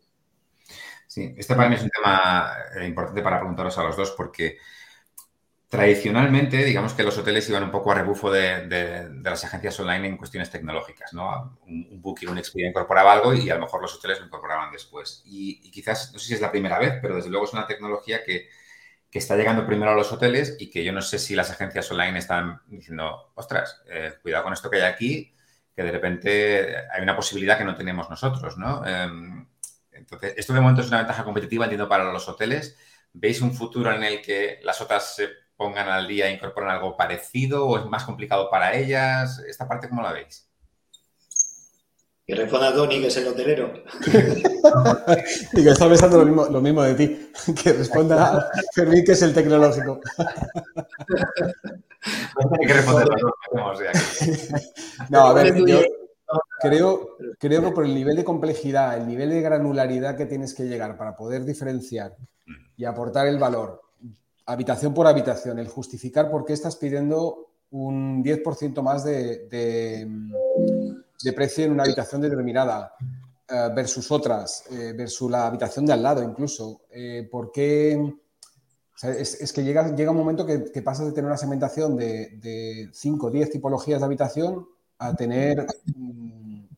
Sí, 1.06 1.36
este 1.38 1.54
para 1.54 1.70
mí 1.70 1.76
es 1.76 1.84
un 1.84 1.92
tema 1.92 2.56
eh, 2.76 2.88
importante 2.88 3.22
para 3.22 3.38
preguntaros 3.38 3.78
a 3.78 3.84
los 3.84 3.96
dos 3.96 4.16
porque 4.18 4.58
tradicionalmente, 5.70 6.66
digamos 6.66 6.96
que 6.96 7.04
los 7.04 7.20
hoteles 7.20 7.48
iban 7.48 7.62
un 7.62 7.70
poco 7.70 7.92
a 7.92 7.96
rebufo 7.96 8.32
de, 8.32 9.12
las 9.24 9.46
agencias 9.46 9.80
online 9.80 10.08
en 10.08 10.18
cuestiones 10.18 10.50
tecnológicas, 10.50 11.14
¿no? 11.14 11.60
Un, 11.68 12.02
booking, 12.02 12.30
un 12.30 12.40
Expedia 12.40 12.70
incorporaba 12.70 13.14
algo 13.14 13.36
y 13.36 13.52
a 13.52 13.56
lo 13.56 13.62
mejor 13.62 13.80
los 13.84 13.94
hoteles 13.94 14.22
lo 14.22 14.26
incorporaban 14.26 14.72
después. 14.72 15.22
Y, 15.24 15.70
quizás, 15.70 16.12
no 16.14 16.18
sé 16.18 16.30
si 16.30 16.34
es 16.34 16.42
la 16.42 16.50
primera 16.50 16.80
vez, 16.80 16.96
pero 17.00 17.16
desde 17.16 17.30
luego 17.30 17.46
es 17.46 17.54
una 17.54 17.68
tecnología 17.68 18.24
que, 18.24 18.50
está 19.20 19.36
llegando 19.36 19.66
primero 19.66 19.92
a 19.92 19.96
los 19.96 20.12
hoteles 20.12 20.56
y 20.60 20.70
que 20.70 20.84
yo 20.84 20.94
no 20.94 21.02
sé 21.02 21.20
si 21.20 21.36
las 21.36 21.52
agencias 21.52 21.92
online 21.92 22.20
están 22.20 22.62
diciendo, 22.68 23.32
ostras, 23.36 23.82
eh, 23.90 24.14
cuidado 24.22 24.46
con 24.46 24.54
esto 24.54 24.70
que 24.70 24.78
hay 24.78 24.84
aquí, 24.84 25.36
que 25.76 25.84
de 25.84 25.92
repente 25.92 26.76
hay 26.92 27.02
una 27.02 27.16
posibilidad 27.16 27.58
que 27.58 27.66
no 27.66 27.76
tenemos 27.76 28.10
nosotros, 28.10 28.58
¿no? 28.58 28.86
Em, 28.86 29.48
entonces, 29.92 30.34
esto 30.38 30.54
de 30.54 30.62
momento 30.62 30.82
es 30.82 30.88
una 30.88 30.98
ventaja 30.98 31.24
competitiva, 31.24 31.66
entiendo, 31.66 31.90
para 31.90 32.12
los 32.12 32.28
hoteles. 32.28 32.78
¿Veis 33.14 33.42
un 33.42 33.54
futuro 33.54 33.94
en 33.94 34.04
el 34.04 34.22
que 34.22 34.60
las 34.64 34.82
otras 34.82 35.16
se 35.16 35.30
pongan 35.56 35.90
al 35.90 36.08
día 36.08 36.28
e 36.28 36.34
incorporen 36.34 36.70
algo 36.70 36.98
parecido 36.98 37.68
o 37.68 37.78
es 37.78 37.86
más 37.86 38.04
complicado 38.06 38.50
para 38.50 38.74
ellas? 38.76 39.40
¿Esta 39.48 39.68
parte 39.68 39.90
cómo 39.90 40.02
la 40.02 40.14
veis? 40.14 40.51
Que 42.32 42.38
responda 42.38 42.74
Tony, 42.74 43.02
que 43.02 43.08
es 43.08 43.18
el 43.18 43.28
hotelero. 43.28 43.74
y 45.52 45.64
que 45.64 45.70
está 45.70 45.90
pensando 45.90 46.20
lo 46.20 46.26
mismo, 46.26 46.46
lo 46.46 46.62
mismo 46.62 46.82
de 46.84 46.96
ti. 46.96 47.32
Que 47.62 47.74
responda 47.74 48.50
Fermín, 48.74 49.04
que 49.04 49.12
es 49.12 49.22
el 49.22 49.34
tecnológico. 49.34 50.00
Hay 52.38 52.68
que 52.68 52.74
responder 52.74 53.10
No, 55.10 55.20
a 55.20 55.34
ver, 55.34 55.58
yo 55.66 55.82
creo, 56.62 57.18
creo 57.38 57.64
que 57.64 57.72
por 57.72 57.84
el 57.84 57.94
nivel 57.94 58.16
de 58.16 58.24
complejidad, 58.24 58.98
el 58.98 59.08
nivel 59.08 59.30
de 59.32 59.42
granularidad 59.42 60.16
que 60.16 60.26
tienes 60.26 60.54
que 60.54 60.64
llegar 60.64 60.98
para 60.98 61.18
poder 61.18 61.44
diferenciar 61.44 62.16
y 62.78 62.86
aportar 62.86 63.28
el 63.28 63.40
valor, 63.40 63.82
habitación 64.46 64.94
por 64.94 65.06
habitación, 65.06 65.60
el 65.60 65.68
justificar 65.68 66.32
por 66.32 66.46
qué 66.46 66.54
estás 66.54 66.78
pidiendo 66.78 67.50
un 67.72 68.24
10% 68.24 68.82
más 68.82 69.04
de, 69.04 69.48
de, 69.50 70.08
precio 71.34 71.66
en 71.66 71.72
una 71.72 71.84
habitación 71.84 72.22
determinada 72.22 72.94
eh, 73.48 73.70
versus 73.76 74.10
otras, 74.12 74.64
eh, 74.72 74.94
versus 74.96 75.30
la 75.30 75.48
habitación 75.48 75.86
de 75.86 75.94
al 75.94 76.04
lado 76.04 76.24
incluso. 76.24 76.84
Eh, 76.90 77.28
¿Por 77.30 77.52
qué? 77.52 78.14
es, 79.04 79.52
que 79.54 79.64
llega, 79.64 79.96
llega 79.96 80.12
un 80.12 80.18
momento 80.18 80.46
que, 80.46 80.82
pasas 80.82 81.08
de 81.08 81.12
tener 81.12 81.28
una 81.28 81.38
segmentación 81.38 81.98
de, 81.98 82.90
5 82.94 83.28
o 83.28 83.32
10 83.32 83.50
tipologías 83.50 84.00
de 84.00 84.06
habitación 84.06 84.68
a 85.00 85.16
tener 85.16 85.66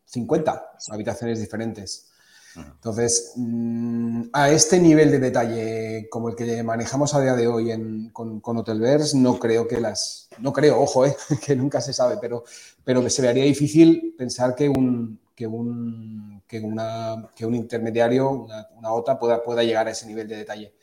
50 0.05 0.53
mm, 0.53 0.93
habitaciones 0.93 1.39
diferentes. 1.39 2.12
Entonces, 2.55 3.33
mm, 3.35 4.23
a 4.31 4.49
este 4.51 4.79
nivel 4.79 5.11
de 5.11 5.19
detalle 5.19 6.07
como 6.09 6.29
el 6.29 6.35
que 6.35 6.61
manejamos 6.63 7.13
a 7.15 7.21
día 7.21 7.33
de 7.33 7.47
hoy 7.47 8.09
con, 8.11 8.39
con 8.41 8.57
Hotelverse, 8.57 9.17
no 9.17 9.39
creo 9.39 9.67
que 9.67 9.79
las... 9.79 10.29
No 10.39 10.53
creo, 10.53 10.79
ojo, 10.79 11.05
eh, 11.05 11.15
que 11.45 11.55
nunca 11.55 11.81
se 11.81 11.93
sabe, 11.93 12.17
pero, 12.21 12.43
pero 12.83 13.09
se 13.09 13.21
me 13.21 13.29
haría 13.29 13.45
difícil 13.45 14.13
pensar 14.17 14.55
que 14.55 14.69
un, 14.69 15.19
que 15.35 15.47
un, 15.47 16.43
que 16.47 16.59
una, 16.59 17.29
que 17.35 17.45
un 17.45 17.55
intermediario, 17.55 18.29
una, 18.29 18.67
una 18.75 18.91
OTA, 18.91 19.17
pueda, 19.17 19.43
pueda 19.43 19.63
llegar 19.63 19.87
a 19.87 19.91
ese 19.91 20.05
nivel 20.05 20.27
de 20.27 20.37
detalle. 20.37 20.73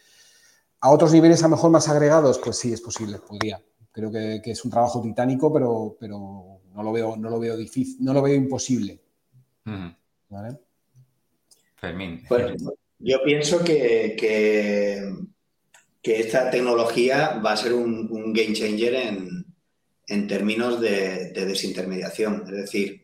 A 0.81 0.91
otros 0.91 1.13
niveles 1.13 1.41
a 1.41 1.49
lo 1.49 1.57
mejor 1.57 1.71
más 1.71 1.89
agregados, 1.89 2.39
pues 2.39 2.57
sí, 2.57 2.73
es 2.73 2.81
posible, 2.81 3.19
podría. 3.19 3.63
Creo 3.93 4.11
que, 4.11 4.41
es 4.45 4.65
un 4.65 4.71
trabajo 4.71 5.03
titánico, 5.03 5.53
pero, 5.53 5.97
pero 5.99 6.61
no 6.73 6.83
lo 6.83 6.93
veo, 6.93 7.17
no 7.17 7.29
lo 7.29 7.39
veo 7.39 7.57
difícil, 7.57 7.97
no 8.01 8.13
lo 8.13 8.23
veo 8.23 8.35
imposible. 8.35 9.01
Fermín. 11.81 12.23
yo 12.99 13.23
pienso 13.25 13.64
que, 13.64 14.14
que, 14.19 15.14
esta 16.03 16.51
tecnología 16.51 17.40
va 17.45 17.53
a 17.53 17.57
ser 17.57 17.73
un, 17.73 18.33
game 18.33 18.53
changer 18.53 18.95
en, 20.07 20.27
términos 20.27 20.81
de, 20.81 21.31
de, 21.31 21.47
desintermediación. 21.47 22.45
Es 22.47 22.53
decir, 22.53 23.03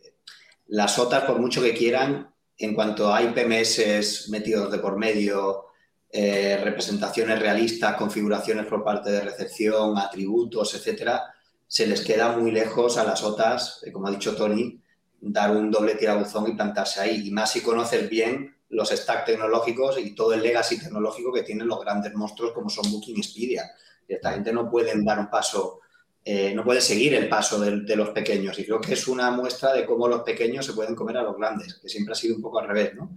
las 0.69 0.99
OTAs, 0.99 1.25
por 1.25 1.39
mucho 1.39 1.63
que 1.63 1.75
quieran, 1.75 2.29
en 2.59 2.75
cuanto 2.75 3.13
hay 3.13 3.29
PMS 3.29 4.29
metidos 4.31 4.73
de 4.73 4.79
por 4.79 4.99
medio, 4.99 5.67
eh, 6.11 6.59
representaciones 6.63 7.39
realistas, 7.39 7.97
configuraciones 7.97 8.67
por 8.67 8.83
parte 8.83 9.11
de 9.11 9.21
recepción, 9.21 9.99
atributos, 9.99 10.75
etcétera, 10.75 11.23
se 11.67 11.87
les 11.87 12.01
queda 12.01 12.37
muy 12.37 12.53
lejos 12.53 12.97
a 12.97 13.05
las 13.05 13.23
OTAs, 13.23 13.83
eh, 13.85 13.93
como 13.93 14.09
ha 14.09 14.13
dicho 14.13 14.35
Tony, 14.35 14.81
dar 15.21 15.51
un 15.51 15.71
doble 15.71 15.97
tirabuzón 15.97 16.49
y 16.49 16.55
plantarse 16.55 17.01
ahí. 17.01 17.29
Y 17.29 17.31
más 17.33 17.53
si 17.53 17.61
conoces 17.61 18.09
bien 18.09 18.56
los 18.71 18.91
stacks 18.91 19.25
tecnológicos 19.25 19.99
y 19.99 20.15
todo 20.15 20.33
el 20.35 20.43
legacy 20.43 20.79
tecnológico 20.79 21.33
que 21.33 21.43
tienen 21.43 21.67
los 21.67 21.81
grandes 21.81 22.15
monstruos 22.15 22.53
como 22.53 22.69
son 22.69 22.91
Booking 22.91 23.17
y 23.17 23.21
Expedia. 23.21 23.71
Esta 24.07 24.33
gente 24.33 24.53
no 24.53 24.71
pueden 24.71 25.05
dar 25.05 25.19
un 25.19 25.31
paso, 25.31 25.81
eh, 26.25 26.53
no 26.55 26.65
puede 26.65 26.81
seguir 26.81 27.15
el 27.15 27.29
paso 27.29 27.61
de, 27.61 27.81
de, 27.81 27.97
los 27.97 28.11
pequeños. 28.11 28.59
Y 28.59 28.65
creo 28.65 28.81
que 28.81 28.95
es 28.95 29.09
una 29.09 29.31
muestra 29.31 29.73
de 29.73 29.85
cómo 29.85 30.09
los 30.09 30.23
pequeños 30.23 30.67
se 30.67 30.73
pueden 30.73 30.95
comer 30.95 31.19
a 31.19 31.23
los 31.23 31.37
grandes, 31.37 31.75
que 31.75 31.89
siempre 31.89 32.13
ha 32.13 32.17
sido 32.17 32.37
un 32.37 32.43
poco 32.43 32.59
al 32.59 32.69
revés, 32.69 32.95
¿no? 32.95 33.17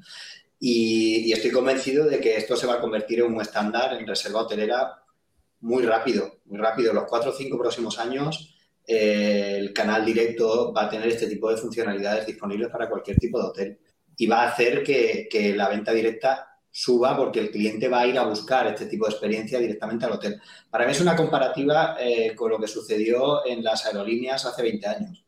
Y, 0.59 1.31
estoy 1.31 1.51
convencido 1.51 2.05
de 2.05 2.19
que 2.19 2.35
esto 2.35 2.55
se 2.55 2.67
va 2.67 2.75
a 2.75 2.81
convertir 2.81 3.19
en 3.19 3.33
un 3.33 3.41
estándar 3.41 3.93
en 3.93 4.05
reserva 4.05 4.41
hotelera 4.41 5.01
muy 5.61 5.83
rápido, 5.83 6.39
muy 6.45 6.57
rápido. 6.57 6.93
Los 6.93 7.05
cuatro 7.05 7.31
o 7.31 7.33
cinco 7.33 7.57
próximos 7.57 7.97
años, 7.97 8.55
eh, 8.85 9.55
el 9.57 9.73
canal 9.73 10.05
directo 10.05 10.73
va 10.73 10.85
a 10.85 10.89
tener 10.89 11.07
este 11.07 11.27
tipo 11.27 11.49
de 11.49 11.57
funcionalidades 11.57 12.25
disponibles 12.25 12.69
para 12.69 12.89
cualquier 12.89 13.17
tipo 13.17 13.39
de 13.39 13.47
hotel 13.47 13.79
y 14.19 14.27
va 14.27 14.43
a 14.43 14.49
hacer 14.49 14.83
que, 14.83 15.53
la 15.55 15.69
venta 15.69 15.93
directa 15.93 16.45
suba 16.69 17.15
porque 17.15 17.39
el 17.39 17.51
cliente 17.51 17.87
va 17.87 18.01
a 18.01 18.07
ir 18.07 18.19
a 18.19 18.25
buscar 18.25 18.67
este 18.67 18.85
tipo 18.85 19.05
de 19.05 19.11
experiencia 19.11 19.59
directamente 19.59 20.05
al 20.05 20.11
hotel. 20.11 20.41
Para 20.69 20.85
mí 20.85 20.91
es 20.91 20.99
una 20.99 21.15
comparativa 21.15 21.95
eh, 21.97 22.35
con 22.35 22.51
lo 22.51 22.59
que 22.59 22.67
sucedió 22.67 23.45
en 23.45 23.63
las 23.63 23.85
aerolíneas 23.85 24.45
hace 24.45 24.61
20 24.61 24.87
años. 24.87 25.25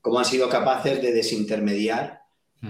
Cómo 0.00 0.18
han 0.18 0.24
sido 0.24 0.48
capaces 0.48 1.02
de 1.02 1.12
desintermediar 1.12 2.22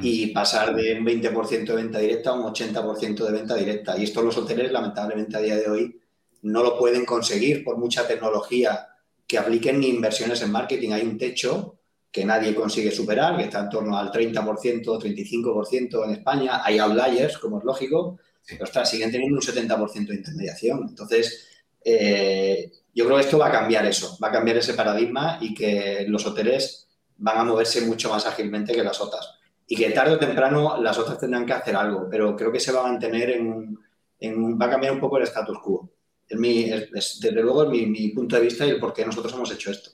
y 0.03 0.27
pasar 0.33 0.75
de 0.75 0.99
un 0.99 1.07
20% 1.07 1.65
de 1.65 1.75
venta 1.77 2.01
directa 2.01 2.31
a 2.31 2.33
un 2.33 2.53
80% 2.53 3.25
de 3.25 3.31
venta 3.31 3.55
directa. 3.55 3.97
Y 3.97 4.03
esto 4.03 4.23
los 4.23 4.37
hoteles, 4.37 4.73
lamentablemente, 4.73 5.37
a 5.37 5.41
día 5.41 5.57
de 5.57 5.71
hoy 5.71 6.01
no 6.43 6.65
lo 6.65 6.77
pueden 6.77 7.05
conseguir 7.05 7.63
por 7.63 7.79
mucha 7.79 8.09
tecnología 8.09 8.89
que 9.25 9.39
apliquen 9.39 9.79
ni 9.79 9.89
inversiones 9.89 10.43
en 10.43 10.51
marketing. 10.51 10.91
Hay 10.91 11.03
un 11.03 11.17
techo 11.17 11.79
que 12.15 12.25
nadie 12.25 12.55
consigue 12.55 12.93
superar, 12.93 13.37
que 13.37 13.45
está 13.45 13.61
en 13.61 13.71
torno 13.71 13.99
al 13.99 14.13
30%, 14.13 14.85
35% 14.85 16.05
en 16.05 16.11
España. 16.13 16.63
Hay 16.65 16.79
outliers, 16.79 17.39
como 17.39 17.59
es 17.59 17.65
lógico, 17.65 18.19
pero 18.47 18.87
siguen 18.87 19.11
teniendo 19.11 19.37
un 19.37 19.43
70% 19.43 20.07
de 20.07 20.15
intermediación. 20.15 20.87
Entonces, 20.89 21.49
Eh, 21.85 22.73
yo 22.95 23.05
creo 23.05 23.17
que 23.19 23.25
esto 23.25 23.39
va 23.39 23.49
a 23.49 23.53
cambiar 23.53 23.85
eso, 23.87 24.17
va 24.23 24.29
a 24.29 24.33
cambiar 24.33 24.57
ese 24.57 24.75
paradigma 24.75 25.39
y 25.41 25.55
que 25.55 26.07
los 26.09 26.27
hoteles 26.27 26.89
van 27.19 27.39
a 27.39 27.45
moverse 27.45 27.83
mucho 27.83 28.09
más 28.09 28.27
ágilmente 28.27 28.73
que 28.73 28.83
las 28.83 29.01
otras. 29.01 29.39
Y 29.67 29.77
que 29.77 29.91
tarde 29.91 30.15
o 30.15 30.19
temprano 30.19 30.81
las 30.81 30.99
otras 30.99 31.19
tendrán 31.19 31.47
que 31.47 31.53
hacer 31.53 31.77
algo, 31.77 32.09
pero 32.11 32.35
creo 32.37 32.51
que 32.53 32.61
se 32.61 32.73
va 32.73 32.81
a 32.81 32.91
mantener 32.91 33.31
en, 33.31 33.79
en 34.19 34.59
va 34.59 34.67
a 34.67 34.71
cambiar 34.71 34.93
un 34.93 35.01
poco 35.01 35.19
el 35.19 35.25
status 35.25 35.59
quo. 35.59 35.91
Es 36.29 36.39
mi, 36.39 36.71
desde 36.71 37.43
luego 37.43 37.65
es 37.65 37.71
mi, 37.71 37.87
mi, 37.87 38.09
punto 38.09 38.37
de 38.37 38.43
vista 38.43 38.67
y 38.67 38.71
el 38.71 38.81
por 38.81 38.95
qué 38.95 39.05
nosotros 39.05 39.35
hemos 39.35 39.53
hecho 39.53 39.71
esto. 39.71 39.91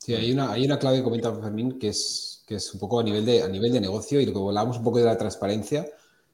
Sí, 0.00 0.14
hay 0.14 0.32
una, 0.32 0.50
hay 0.50 0.64
una 0.64 0.78
clave 0.78 0.98
que 0.98 1.04
comenta 1.04 1.30
Fermín 1.34 1.78
que 1.78 1.88
es, 1.88 2.42
que 2.46 2.54
es 2.54 2.72
un 2.72 2.80
poco 2.80 3.00
a 3.00 3.02
nivel, 3.02 3.24
de, 3.26 3.42
a 3.42 3.48
nivel 3.48 3.70
de 3.70 3.82
negocio 3.82 4.18
y 4.18 4.24
lo 4.24 4.32
que 4.32 4.38
hablábamos 4.38 4.78
un 4.78 4.84
poco 4.84 4.98
de 4.98 5.04
la 5.04 5.18
transparencia. 5.18 5.86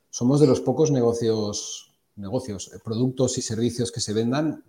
Somos 0.08 0.40
de 0.40 0.46
los 0.46 0.60
pocos 0.60 0.92
negocios, 0.92 1.92
negocios, 2.14 2.70
eh, 2.72 2.78
productos 2.82 3.38
y 3.38 3.42
servicios 3.42 3.90
que 3.90 4.00
se 4.00 4.12
vendan 4.12 4.64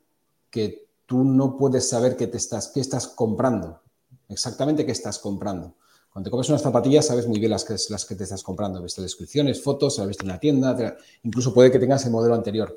que 0.50 0.88
tú 1.06 1.24
no 1.24 1.58
puedes 1.58 1.88
saber 1.88 2.18
qué, 2.18 2.26
te 2.26 2.38
estás, 2.38 2.70
qué 2.70 2.80
estás 2.80 3.08
comprando, 3.08 3.82
exactamente 4.30 4.84
qué 4.84 4.94
estás 4.94 5.20
comprando. 5.20 5.76
Cuando 6.12 6.30
te 6.30 6.32
compras 6.32 6.50
unas 6.50 6.64
zapatillas 6.64 7.06
sabes 7.06 7.28
muy 7.28 7.40
bien 7.40 7.52
las 7.52 7.66
que, 7.66 7.76
las 7.90 8.04
que 8.04 8.16
te 8.16 8.24
estás 8.24 8.42
comprando. 8.42 8.82
Ves 8.82 8.96
descripciones, 8.96 9.62
fotos, 9.62 10.00
las 10.00 10.08
ves 10.08 10.18
en 10.22 10.30
la 10.30 10.40
tienda, 10.40 10.98
incluso 11.22 11.54
puede 11.54 11.72
que 11.72 11.78
tengas 11.78 12.04
el 12.06 12.12
modelo 12.12 12.34
anterior. 12.34 12.76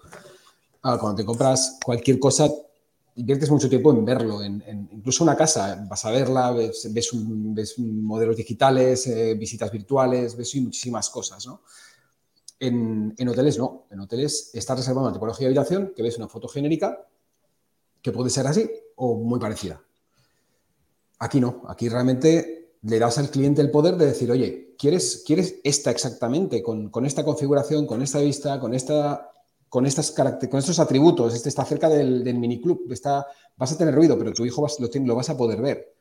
cuando 0.83 1.15
te 1.15 1.25
compras 1.25 1.79
cualquier 1.83 2.19
cosa, 2.19 2.51
inviertes 3.21 3.51
mucho 3.51 3.69
tiempo 3.69 3.93
en 3.93 4.05
verlo, 4.05 4.43
en, 4.43 4.89
incluso 4.93 5.25
una 5.25 5.37
casa, 5.37 5.85
vas 5.89 6.05
a 6.05 6.11
verla, 6.11 6.53
ves, 6.53 7.15
modelos 7.79 8.37
digitales, 8.37 9.07
eh, 9.07 9.35
visitas 9.35 9.71
virtuales, 9.71 10.37
ves 10.37 10.55
muchísimas 10.57 11.09
cosas, 11.11 11.47
¿no? 11.47 11.63
En, 12.59 13.15
en, 13.17 13.29
hoteles 13.29 13.59
no, 13.59 13.87
en 13.91 14.01
hoteles 14.01 14.51
estás 14.53 14.79
reservando 14.79 15.09
una 15.09 15.15
tipología 15.15 15.49
de 15.49 15.55
habitación 15.55 15.93
que 15.97 16.03
ves 16.03 16.19
una 16.19 16.29
foto 16.29 16.47
genérica 16.47 17.07
que 18.03 18.13
puede 18.13 18.29
ser 18.29 18.47
así 18.47 18.71
o 18.97 19.17
muy 19.17 19.41
parecida. 19.41 19.83
Aquí 21.19 21.41
no, 21.41 21.63
aquí 21.69 21.89
realmente 21.89 22.61
le 22.83 22.99
das 22.99 23.19
al 23.19 23.31
cliente 23.31 23.61
el 23.61 23.71
poder 23.71 23.97
de 23.97 24.07
decir, 24.07 24.31
oye, 24.31 24.75
¿quieres, 24.79 25.23
quieres 25.27 25.57
esta 25.65 25.91
exactamente, 25.91 26.63
con, 26.63 26.91
esta 27.05 27.25
configuración, 27.25 27.87
con 27.87 28.03
esta 28.03 28.21
vista, 28.21 28.59
con, 28.59 28.75
esta, 28.75 29.33
con, 29.71 29.87
estos 29.87 30.79
atributos? 30.79 31.33
Este 31.33 31.49
está 31.49 31.65
cerca 31.65 31.89
del, 31.89 32.23
del 32.23 32.39
miniclub, 32.39 32.91
está, 32.91 33.27
vas 33.57 33.73
a 33.73 33.79
tener 33.79 33.95
ruido, 33.95 34.19
pero 34.19 34.33
tu 34.33 34.45
hijo 34.45 34.67
lo, 34.79 34.89
lo, 35.07 35.15
vas 35.15 35.31
a 35.31 35.37
poder 35.37 35.63
ver. 35.63 35.95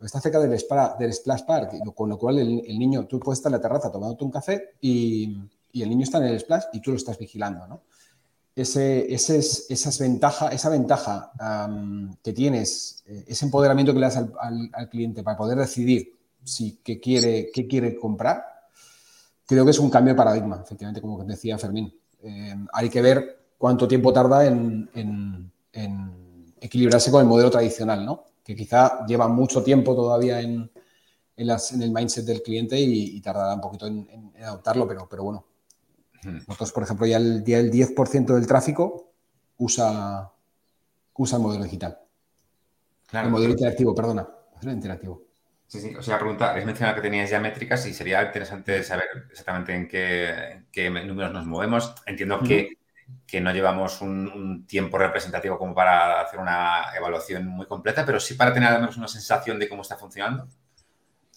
Está 0.00 0.20
cerca 0.20 0.38
del, 0.38 0.50
del 0.50 1.12
Splash 1.12 1.42
Park, 1.44 1.72
con 1.94 2.08
lo 2.08 2.16
cual 2.16 2.38
el, 2.38 2.78
niño, 2.78 3.06
tú 3.06 3.18
puedes 3.18 3.40
estar 3.40 3.50
en 3.50 3.58
la 3.58 3.60
terraza 3.60 3.90
tomándote 3.90 4.24
un 4.24 4.30
café 4.30 4.76
y, 4.80 5.36
el 5.74 5.90
niño 5.90 6.04
está 6.04 6.18
en 6.18 6.24
el 6.24 6.40
Splash 6.40 6.64
y 6.72 6.80
tú 6.80 6.92
lo 6.92 6.96
estás 6.96 7.18
vigilando, 7.18 7.66
¿no? 7.66 7.82
ese, 8.54 9.06
ventaja, 10.00 10.48
esa 10.48 10.70
ventaja 10.70 11.32
que 12.22 12.32
tienes, 12.32 13.04
eh, 13.06 13.24
ese 13.28 13.44
empoderamiento 13.44 13.92
que 13.92 14.00
le 14.00 14.06
das 14.06 14.16
al, 14.16 14.88
cliente 14.88 15.22
para 15.22 15.36
poder 15.36 15.58
decidir 15.58 16.12
si 16.42 16.78
quiere, 16.78 17.50
qué 17.52 17.66
quiere 17.66 17.96
comprar, 17.96 18.42
creo 19.44 19.64
que 19.64 19.72
es 19.72 19.78
un 19.78 19.90
cambio 19.90 20.14
de 20.14 20.16
paradigma, 20.16 20.62
efectivamente, 20.64 21.00
como 21.02 21.22
decía 21.24 21.58
Fermín. 21.58 21.92
Hay 22.72 22.88
que 22.90 23.02
ver 23.02 23.40
cuánto 23.58 23.86
tiempo 23.86 24.12
tarda 24.12 24.46
en, 24.46 25.52
equilibrarse 26.60 27.10
con 27.10 27.20
el 27.20 27.26
modelo 27.26 27.50
tradicional, 27.50 28.04
¿no? 28.04 28.24
que 28.42 28.54
quizá 28.54 29.04
lleva 29.06 29.28
mucho 29.28 29.62
tiempo 29.62 29.94
todavía 29.94 30.40
en, 30.40 30.70
el 31.36 31.90
mindset 31.90 32.24
del 32.24 32.42
cliente 32.42 32.80
y, 32.80 33.20
tardará 33.20 33.54
un 33.54 33.60
poquito 33.60 33.86
en, 33.86 34.32
adoptarlo, 34.42 34.88
pero, 34.88 35.06
pero 35.08 35.24
bueno, 35.24 35.44
nosotros, 36.22 36.72
por 36.72 36.82
ejemplo, 36.82 37.06
ya 37.06 37.18
el, 37.18 37.44
el 37.46 37.70
10% 37.70 38.34
del 38.34 38.46
tráfico 38.46 39.12
usa, 39.58 40.32
usa 41.14 41.36
el 41.36 41.42
modelo 41.42 41.64
digital. 41.64 41.98
El 43.12 43.30
modelo 43.30 43.52
interactivo, 43.52 43.94
perdona. 43.94 44.28
El 44.62 44.70
interactivo. 44.70 45.25
Sí, 45.66 45.80
sí. 45.80 45.94
O 45.96 46.02
sea, 46.02 46.18
pregunta, 46.18 46.56
es 46.56 46.64
mencionado 46.64 46.96
que 46.96 47.02
teníais 47.02 47.30
ya 47.30 47.40
métricas 47.40 47.84
y 47.86 47.92
sería 47.92 48.22
interesante 48.22 48.82
saber 48.82 49.06
exactamente 49.30 49.74
en 49.74 49.88
qué, 49.88 50.90
números 51.04 51.32
nos 51.32 51.46
movemos. 51.46 51.94
Entiendo 52.06 52.40
que, 52.40 52.76
no 53.40 53.52
llevamos 53.52 54.00
un, 54.00 54.64
tiempo 54.66 54.98
representativo 54.98 55.58
como 55.58 55.74
para 55.74 56.20
hacer 56.20 56.38
una 56.38 56.84
evaluación 56.96 57.46
muy 57.46 57.66
completa, 57.66 58.06
pero 58.06 58.20
sí 58.20 58.34
para 58.34 58.52
tener 58.52 58.68
al 58.70 58.80
menos 58.80 58.96
una 58.96 59.08
sensación 59.08 59.58
de 59.58 59.68
cómo 59.68 59.82
está 59.82 59.96
funcionando. 59.96 60.46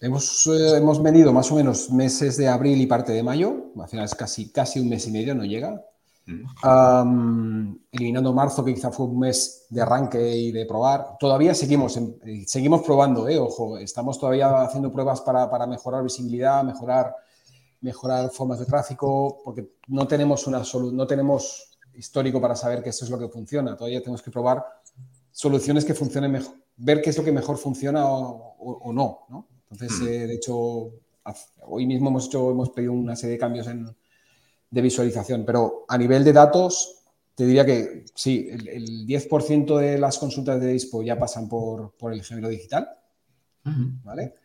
Hemos, 0.01 0.47
eh, 0.47 0.77
hemos 0.77 1.01
medido 1.01 1.33
más 1.33 1.51
o 1.51 1.55
menos 1.55 1.89
meses 1.89 2.37
de 2.37 2.47
abril 2.47 2.79
y 2.79 2.85
parte 2.85 3.11
de 3.11 3.21
mayo, 3.21 3.71
al 3.77 3.89
final 3.89 4.05
es 4.05 4.15
casi, 4.15 4.49
casi 4.49 4.79
un 4.79 4.89
mes 4.89 5.05
y 5.07 5.11
medio, 5.11 5.35
no 5.35 5.43
llega. 5.43 5.81
Eliminando 7.91 8.33
marzo, 8.33 8.63
que 8.63 8.73
quizá 8.73 8.91
fue 8.91 9.07
un 9.07 9.19
mes 9.19 9.65
de 9.69 9.81
arranque 9.81 10.35
y 10.35 10.51
de 10.51 10.65
probar. 10.65 11.17
Todavía 11.19 11.55
seguimos, 11.55 11.97
eh, 11.97 12.43
seguimos 12.45 12.81
probando, 12.81 13.27
eh, 13.27 13.39
ojo, 13.39 13.77
estamos 13.77 14.19
todavía 14.19 14.61
haciendo 14.61 14.91
pruebas 14.91 15.21
para, 15.21 15.49
para, 15.49 15.65
mejorar 15.65 16.03
visibilidad, 16.03 16.63
mejorar, 16.63 17.15
mejorar 17.81 18.29
formas 18.29 18.59
de 18.59 18.65
tráfico, 18.65 19.41
porque 19.43 19.71
no 19.87 20.07
tenemos, 20.07 20.45
una 20.45 20.61
no 20.91 21.07
tenemos 21.07 21.79
histórico 21.95 22.39
para 22.39 22.55
saber 22.55 22.83
que 22.83 22.89
eso 22.89 23.05
es 23.05 23.11
lo 23.11 23.17
que 23.17 23.27
funciona. 23.27 23.75
Todavía 23.75 24.01
tenemos 24.01 24.21
que 24.21 24.31
probar 24.31 24.63
soluciones 25.31 25.83
que 25.83 25.93
funcionen 25.93 26.31
mejor, 26.31 26.53
ver 26.77 27.01
qué 27.01 27.09
es 27.09 27.17
lo 27.17 27.23
que 27.23 27.31
mejor 27.31 27.57
funciona 27.57 28.05
o, 28.05 28.55
o 28.59 28.93
no, 28.93 29.21
¿no? 29.29 29.47
Entonces, 29.71 29.99
hmm. 29.99 30.07
eh, 30.07 30.27
de 30.27 30.33
hecho, 30.35 30.91
hoy 31.61 31.85
mismo 31.85 32.09
hemos, 32.09 32.27
hecho, 32.27 32.51
hemos 32.51 32.69
pedido 32.71 32.93
una 32.93 33.15
serie 33.15 33.33
de 33.33 33.39
cambios 33.39 33.67
en, 33.67 33.85
de 34.69 34.81
visualización, 34.81 35.45
pero 35.45 35.85
a 35.87 35.97
nivel 35.97 36.23
de 36.23 36.33
datos, 36.33 37.03
te 37.35 37.45
diría 37.45 37.65
que 37.65 38.05
sí, 38.13 38.49
el, 38.51 39.07
10% 39.07 39.77
de 39.77 39.97
las 39.97 40.17
consultas 40.17 40.59
de 40.59 40.67
Dispo 40.67 41.01
ya 41.01 41.17
pasan 41.17 41.47
por, 41.47 41.93
por 41.97 42.13
el 42.13 42.23
gemelo 42.23 42.49
digital, 42.49 42.89
¿vale? 44.03 44.35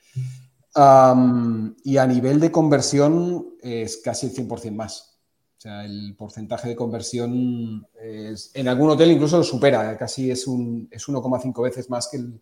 y 1.84 1.96
a 1.96 2.06
nivel 2.06 2.40
de 2.40 2.50
conversión 2.50 3.54
es 3.62 3.98
casi 3.98 4.26
el 4.26 4.34
100% 4.34 4.72
más. 4.72 5.20
O 5.56 5.60
sea, 5.60 5.84
el 5.84 6.14
porcentaje 6.16 6.68
de 6.68 6.76
conversión 6.76 7.86
es, 8.00 8.50
en 8.54 8.68
algún 8.68 8.90
hotel 8.90 9.12
incluso 9.12 9.38
lo 9.38 9.44
supera, 9.44 9.96
casi 9.96 10.30
es, 10.30 10.46
un, 10.46 10.88
es 10.90 11.06
1,5 11.08 11.62
veces 11.62 11.88
más 11.88 12.08
que 12.08 12.16
el, 12.16 12.40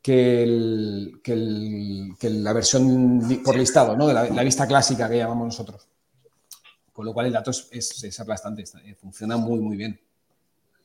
que, 0.00 0.42
el, 0.42 2.12
que, 2.18 2.30
la 2.30 2.52
versión 2.52 3.42
por 3.44 3.56
listado, 3.56 3.96
¿no? 3.96 4.06
de 4.06 4.14
la, 4.14 4.42
vista 4.42 4.66
clásica 4.66 5.08
que 5.08 5.18
llamamos 5.18 5.46
nosotros. 5.46 5.88
Con 6.94 7.04
lo 7.04 7.12
cual 7.12 7.26
el 7.26 7.32
dato 7.32 7.50
es, 7.50 8.04
es, 8.04 8.20
aplastante, 8.20 8.62
eh, 8.62 8.94
funciona 8.94 9.36
muy, 9.36 9.58
muy 9.58 9.76
bien. 9.76 10.00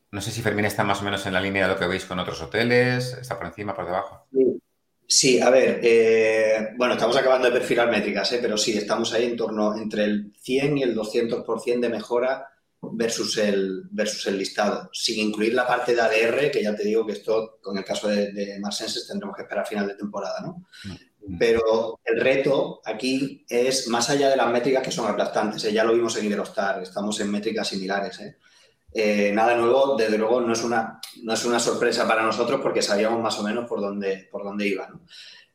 No 0.10 0.20
sé 0.22 0.32
si 0.32 0.42
Fermín 0.42 0.66
está 0.66 0.84
más 0.84 1.02
o 1.02 1.04
menos 1.06 1.24
en 1.28 1.34
la 1.34 1.40
línea 1.40 1.68
de 1.68 1.74
lo 1.76 1.80
que 1.80 1.86
veis 1.86 2.04
con 2.06 2.18
otros 2.18 2.42
hoteles, 2.42 3.14
está 3.14 3.38
por 3.38 3.46
encima, 3.46 3.76
por 3.76 3.86
debajo. 3.86 4.26
Sí, 5.06 5.40
a 5.40 5.52
ver, 5.52 5.80
eh, 5.84 6.70
bueno, 6.78 6.96
estamos 6.96 7.16
acabando 7.16 7.48
de 7.48 7.60
perfilar 7.60 7.92
métricas, 7.92 8.34
¿eh? 8.34 8.40
pero 8.42 8.58
sí, 8.58 8.76
estamos 8.76 9.14
ahí 9.14 9.26
en 9.26 9.38
torno 9.38 9.78
entre 9.78 10.06
el 10.06 10.34
100 10.42 10.80
y 10.80 10.84
el 10.84 10.96
200% 10.96 11.80
de 11.80 11.90
mejora 11.90 12.48
versus 12.82 13.38
el, 13.38 13.84
versus 13.92 14.26
el 14.26 14.40
listado, 14.40 14.90
sin 14.92 15.28
incluir 15.28 15.54
la 15.54 15.68
parte 15.68 15.94
de 15.94 16.02
ADR, 16.02 16.50
que 16.50 16.64
ya 16.64 16.76
te 16.76 16.86
digo 16.86 17.06
que 17.06 17.14
esto, 17.14 17.60
con 17.62 17.78
el 17.78 17.86
caso 17.86 18.08
de, 18.08 18.32
de 18.32 18.60
Marsenses, 18.60 19.08
tendremos 19.08 19.36
que 19.36 19.44
esperar 19.44 19.64
a 19.64 19.68
final 19.68 19.88
de 19.88 19.96
temporada, 19.96 20.42
¿no? 20.42 20.66
Mm. 20.86 21.09
Pero 21.38 22.00
el 22.04 22.20
reto 22.20 22.82
aquí 22.86 23.46
es, 23.48 23.88
más 23.88 24.10
allá 24.10 24.30
de 24.30 24.38
las 24.38 24.52
métricas 24.52 24.84
que 24.84 24.92
son 24.92 25.08
aplastantes, 25.08 25.64
¿eh? 25.66 25.74
ya 25.74 25.84
lo 25.84 25.94
vimos 25.94 26.16
en 26.18 26.26
Iberostar, 26.26 26.82
estamos 26.82 27.20
en 27.20 27.30
métricas 27.30 27.68
similares, 27.68 28.20
¿eh? 28.20 28.38
Eh, 28.92 29.32
nada 29.34 29.56
nuevo, 29.56 29.96
desde 29.96 30.18
luego 30.18 30.42
no 30.42 30.54
es, 30.54 30.64
una, 30.64 31.00
no 31.22 31.34
es 31.34 31.46
una 31.46 31.60
sorpresa 31.60 32.08
para 32.08 32.24
nosotros 32.24 32.60
porque 32.60 32.82
sabíamos 32.82 33.22
más 33.22 33.38
o 33.38 33.44
menos 33.44 33.68
por 33.70 33.82
dónde, 33.82 34.28
por 34.32 34.44
dónde 34.44 34.68
iba. 34.68 34.90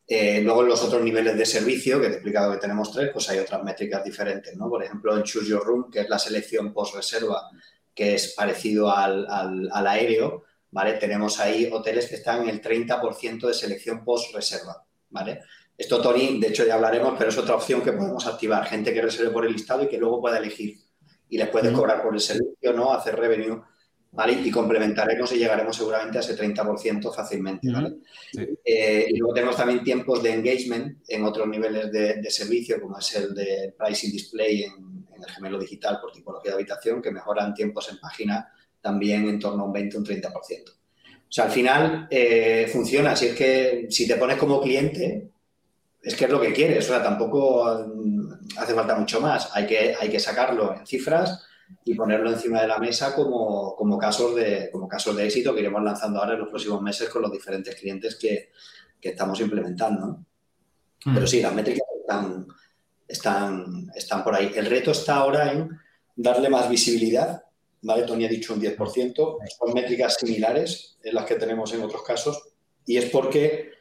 luego 0.08 0.62
en 0.62 0.68
los 0.68 0.82
otros 0.84 1.02
niveles 1.02 1.36
de 1.36 1.44
servicio, 1.44 2.00
que 2.00 2.06
te 2.06 2.12
he 2.12 2.16
explicado 2.16 2.52
que 2.52 2.58
tenemos 2.58 2.92
tres, 2.92 3.10
pues 3.12 3.28
hay 3.30 3.38
otras 3.38 3.64
métricas 3.64 4.04
diferentes, 4.04 4.54
¿no? 4.54 4.68
Por 4.68 4.84
ejemplo, 4.84 5.16
en 5.16 5.24
Choose 5.24 5.48
Your 5.48 5.64
Room, 5.64 5.90
que 5.90 6.00
es 6.02 6.08
la 6.08 6.18
selección 6.18 6.72
post-reserva, 6.72 7.50
que 7.94 8.14
es 8.14 8.34
parecido 8.34 8.90
al, 8.90 9.26
al, 9.28 9.86
aéreo, 9.86 10.44
¿vale? 10.70 10.94
Tenemos 10.94 11.38
ahí 11.40 11.70
hoteles 11.72 12.08
que 12.08 12.16
están 12.16 12.42
en 12.42 12.50
el 12.50 12.60
30% 12.60 13.46
de 13.46 13.54
selección 13.54 14.04
post-reserva, 14.04 14.84
¿vale? 15.10 15.42
Esto, 15.76 16.00
Tony, 16.00 16.38
de 16.38 16.48
hecho 16.48 16.66
ya 16.66 16.74
hablaremos, 16.74 17.14
pero 17.18 17.30
es 17.30 17.38
otra 17.38 17.56
opción 17.56 17.82
que 17.82 17.92
podemos 17.92 18.26
activar. 18.26 18.66
Gente 18.66 18.92
que 18.94 19.02
reserve 19.02 19.30
por 19.30 19.44
el 19.44 19.52
listado 19.52 19.82
y 19.82 19.88
que 19.88 19.98
luego 19.98 20.20
pueda 20.20 20.38
elegir. 20.38 20.78
Y 21.28 21.38
les 21.38 21.48
puedes 21.48 21.72
cobrar 21.72 22.02
por 22.02 22.14
el 22.14 22.20
servicio, 22.20 22.72
¿no? 22.72 22.92
Hacer 22.92 23.16
revenue 23.16 23.60
y 24.44 24.50
complementaremos 24.50 25.32
y 25.32 25.38
llegaremos 25.38 25.76
seguramente 25.76 26.18
a 26.18 26.20
ese 26.20 26.36
30% 26.36 27.12
fácilmente, 27.12 27.68
eh, 28.64 29.06
y 29.10 29.16
luego 29.16 29.34
tenemos 29.34 29.56
también 29.56 29.82
tiempos 29.82 30.22
de 30.22 30.34
engagement 30.34 30.98
en 31.08 31.24
otros 31.24 31.48
niveles 31.48 31.90
de, 31.90 32.30
servicio, 32.30 32.80
como 32.80 32.98
es 32.98 33.14
el 33.16 33.34
de 33.34 33.74
pricing 33.76 34.12
display 34.12 34.62
en, 34.62 35.04
el 35.16 35.30
gemelo 35.30 35.58
digital 35.58 36.00
por 36.00 36.12
tipología 36.12 36.50
de 36.50 36.56
habitación, 36.56 37.00
que 37.00 37.10
mejoran 37.10 37.54
tiempos 37.54 37.90
en 37.90 37.98
página 37.98 38.46
también 38.80 39.26
en 39.28 39.38
torno 39.38 39.62
a 39.62 39.66
un 39.66 39.72
20 39.72 39.96
o 39.96 40.00
un 40.00 40.06
30%. 40.06 40.70
O 40.70 40.72
sea, 41.28 41.44
al 41.46 41.50
final 41.50 42.06
eh, 42.10 42.68
funciona. 42.70 43.16
Si 43.16 43.26
es 43.26 43.34
que 43.34 43.86
si 43.88 44.06
te 44.06 44.16
pones 44.16 44.36
como 44.36 44.60
cliente, 44.60 45.30
es 46.04 46.14
que 46.14 46.26
es 46.26 46.30
lo 46.30 46.40
que 46.40 46.52
quieres. 46.52 46.84
O 46.84 46.88
sea, 46.88 47.02
tampoco 47.02 47.86
mm, 47.94 48.58
hace 48.58 48.74
falta 48.74 48.94
mucho 48.96 49.20
más. 49.20 49.50
Hay 49.54 49.66
que, 49.66 49.96
hay 49.98 50.10
que 50.10 50.20
sacarlo 50.20 50.74
en 50.74 50.86
cifras 50.86 51.46
y 51.84 51.94
ponerlo 51.94 52.30
encima 52.30 52.60
de 52.60 52.68
la 52.68 52.78
mesa 52.78 53.14
como, 53.14 53.74
como, 53.74 53.98
casos, 53.98 54.34
de, 54.34 54.68
como 54.70 54.86
casos 54.86 55.16
de 55.16 55.24
éxito 55.24 55.54
que 55.54 55.60
iremos 55.60 55.82
lanzando 55.82 56.20
ahora 56.20 56.34
en 56.34 56.40
los 56.40 56.48
próximos 56.48 56.82
meses 56.82 57.08
con 57.08 57.22
los 57.22 57.32
diferentes 57.32 57.74
clientes 57.74 58.16
que, 58.16 58.50
que 59.00 59.08
estamos 59.10 59.40
implementando. 59.40 60.18
Mm. 61.04 61.14
Pero 61.14 61.26
sí, 61.26 61.40
las 61.40 61.54
métricas 61.54 61.86
están, 62.00 62.46
están, 63.08 63.90
están 63.94 64.22
por 64.22 64.34
ahí. 64.34 64.52
El 64.54 64.66
reto 64.66 64.90
está 64.90 65.16
ahora 65.16 65.52
en 65.52 65.70
darle 66.16 66.48
más 66.50 66.68
visibilidad. 66.68 67.42
¿vale? 67.80 68.02
Tony 68.02 68.24
ha 68.24 68.28
dicho 68.28 68.54
un 68.54 68.60
10%. 68.60 69.14
Son 69.58 69.74
métricas 69.74 70.16
similares 70.18 70.98
en 71.02 71.14
las 71.14 71.24
que 71.24 71.36
tenemos 71.36 71.72
en 71.72 71.82
otros 71.82 72.02
casos. 72.02 72.42
Y 72.86 72.96
es 72.96 73.06
porque, 73.06 73.72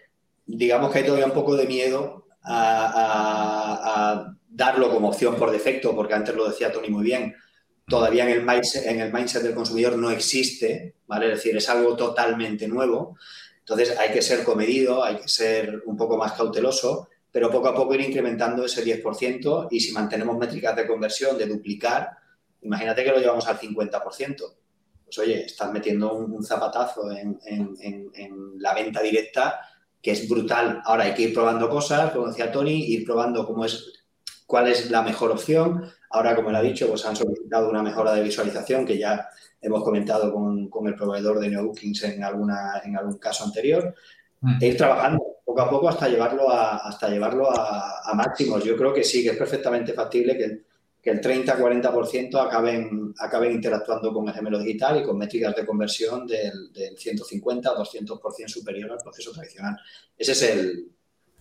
digamos 0.46 0.92
que 0.92 1.00
hay 1.00 1.06
todavía 1.06 1.26
un 1.26 1.34
poco 1.34 1.56
de 1.56 1.68
miedo 1.68 2.28
a, 2.44 4.34
darlo 4.56 4.92
como 4.92 5.10
opción 5.10 5.36
por 5.36 5.50
defecto, 5.50 5.96
porque 5.96 6.14
antes 6.14 6.36
lo 6.36 6.48
decía 6.48 6.72
Tony 6.72 6.90
muy 6.90 7.04
bien, 7.04 7.36
todavía 7.88 8.24
en 8.24 8.30
el, 8.30 8.46
mindset, 8.46 8.86
en 8.86 9.00
el 9.00 9.12
mindset 9.12 9.42
del 9.42 9.56
consumidor 9.56 9.98
no 9.98 10.12
existe, 10.12 10.94
¿vale? 11.08 11.26
Es 11.26 11.38
decir, 11.38 11.58
es 11.58 11.68
algo 11.70 11.96
totalmente 11.96 12.68
nuevo. 12.68 13.18
Entonces 13.58 13.98
hay 13.98 14.12
que 14.12 14.22
ser 14.22 14.44
comedido, 14.44 15.04
hay 15.04 15.18
que 15.18 15.28
ser 15.28 15.82
un 15.86 15.98
poco 15.98 16.18
más 16.18 16.34
cauteloso, 16.34 17.10
pero 17.32 17.50
poco 17.50 17.70
a 17.70 17.76
poco 17.76 17.96
ir 17.96 18.02
incrementando 18.02 18.64
ese 18.66 18.86
10% 18.86 19.70
y 19.72 19.80
si 19.80 19.92
mantenemos 19.92 20.38
métricas 20.38 20.76
de 20.76 20.86
conversión, 20.86 21.36
de 21.36 21.48
duplicar, 21.48 22.12
imagínate 22.62 23.04
que 23.04 23.12
lo 23.12 23.20
llevamos 23.20 23.48
al 23.48 23.58
50%. 23.60 24.54
Pues 25.04 25.18
oye, 25.18 25.46
estás 25.46 25.72
metiendo 25.72 26.14
un, 26.14 26.44
zapatazo 26.44 27.12
en, 27.12 27.40
la 28.58 28.74
venta 28.74 29.02
directa 29.02 29.60
que 30.04 30.12
es 30.12 30.28
brutal. 30.28 30.82
Ahora 30.84 31.06
hay 31.06 31.14
que 31.14 31.24
ir 31.24 31.34
probando 31.34 31.70
cosas, 31.70 32.12
como 32.12 32.28
decía 32.28 32.52
Tony, 32.52 32.74
ir 32.74 33.06
probando 33.06 33.48
cómo 33.48 33.64
es, 33.64 34.04
cuál 34.46 34.68
es 34.68 34.92
la 34.92 35.02
mejor 35.02 35.32
opción. 35.32 35.90
Ahora, 36.10 36.36
como 36.36 36.50
él 36.50 36.58
ha 36.58 36.62
dicho, 36.62 36.90
pues 36.90 37.06
han 37.06 37.16
solicitado 37.16 37.70
una 37.70 37.82
mejora 37.82 38.14
de 38.14 38.22
visualización 38.22 38.86
que 38.86 38.98
ya 38.98 39.30
hemos 39.62 39.82
comentado 39.82 40.34
con, 40.34 40.88
el 40.88 40.96
proveedor 40.96 41.40
de 41.40 41.50
NeoBookings 41.50 42.04
en, 42.04 42.24
alguna, 42.24 42.82
en 42.84 42.98
algún 42.98 43.18
caso 43.18 43.46
anterior. 43.46 43.96
Mm. 44.42 44.58
E 44.62 44.68
ir 44.68 44.78
trabajando 44.78 45.24
poco 45.46 45.62
a 45.62 45.70
poco 45.70 45.88
hasta 45.88 46.10
llevarlo 46.10 46.52
a, 46.52 46.78
hasta 46.78 47.08
llevarlo 47.08 47.50
a, 47.50 48.12
máximos. 48.14 48.62
Yo 48.62 48.76
creo 48.76 48.94
que 48.94 49.06
sí, 49.06 49.24
que 49.24 49.30
es 49.30 49.38
perfectamente 49.38 49.94
factible 49.94 50.38
que, 50.38 50.73
que 51.04 51.10
el 51.10 51.22
30-40% 51.22 52.48
acaben, 52.48 53.14
acaben 53.20 53.52
interactuando 53.52 54.14
con 54.14 54.28
el 54.28 54.34
gemelo 54.34 54.58
digital 54.60 55.02
y 55.02 55.04
con 55.04 55.18
métricas 55.18 55.56
de 55.56 55.66
conversión 55.66 56.26
del, 56.26 56.72
del 56.72 56.96
150-200% 56.96 58.48
superior 58.48 58.92
al 58.92 58.98
proceso 59.00 59.34
tradicional. 59.34 59.76
Ese 60.18 60.32
es 60.32 60.42
el, 60.44 60.88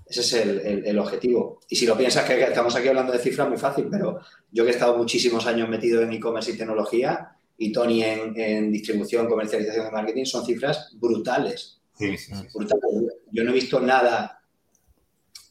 ese 0.05 0.21
es 0.21 0.33
el, 0.35 0.85
el, 0.85 0.99
objetivo. 0.99 1.61
Y 1.69 1.77
si 1.77 1.87
lo 1.87 1.97
piensas 1.97 2.25
que 2.25 2.43
estamos 2.43 2.75
aquí 2.75 2.89
hablando 2.89 3.13
de 3.13 3.21
cifras, 3.21 3.49
muy 3.49 3.59
fácil, 3.59 3.87
pero 3.89 4.19
yo 4.51 4.65
que 4.65 4.71
he 4.71 4.75
estado 4.75 4.99
muchísimos 4.99 5.47
años 5.47 5.69
metido 5.69 6.03
en 6.03 6.13
e-commerce 6.13 6.51
y 6.51 6.59
tecnología 6.59 7.37
y 7.57 7.71
Tony 7.71 8.03
en, 8.03 8.39
en 8.39 8.73
distribución, 8.73 9.29
comercialización 9.29 9.87
y 9.87 9.91
marketing, 9.93 10.25
son 10.25 10.45
cifras 10.45 10.91
brutales 10.95 11.83
yo 13.31 13.45
no 13.45 13.51
he 13.51 13.55
visto 13.55 13.81
nada 13.81 14.43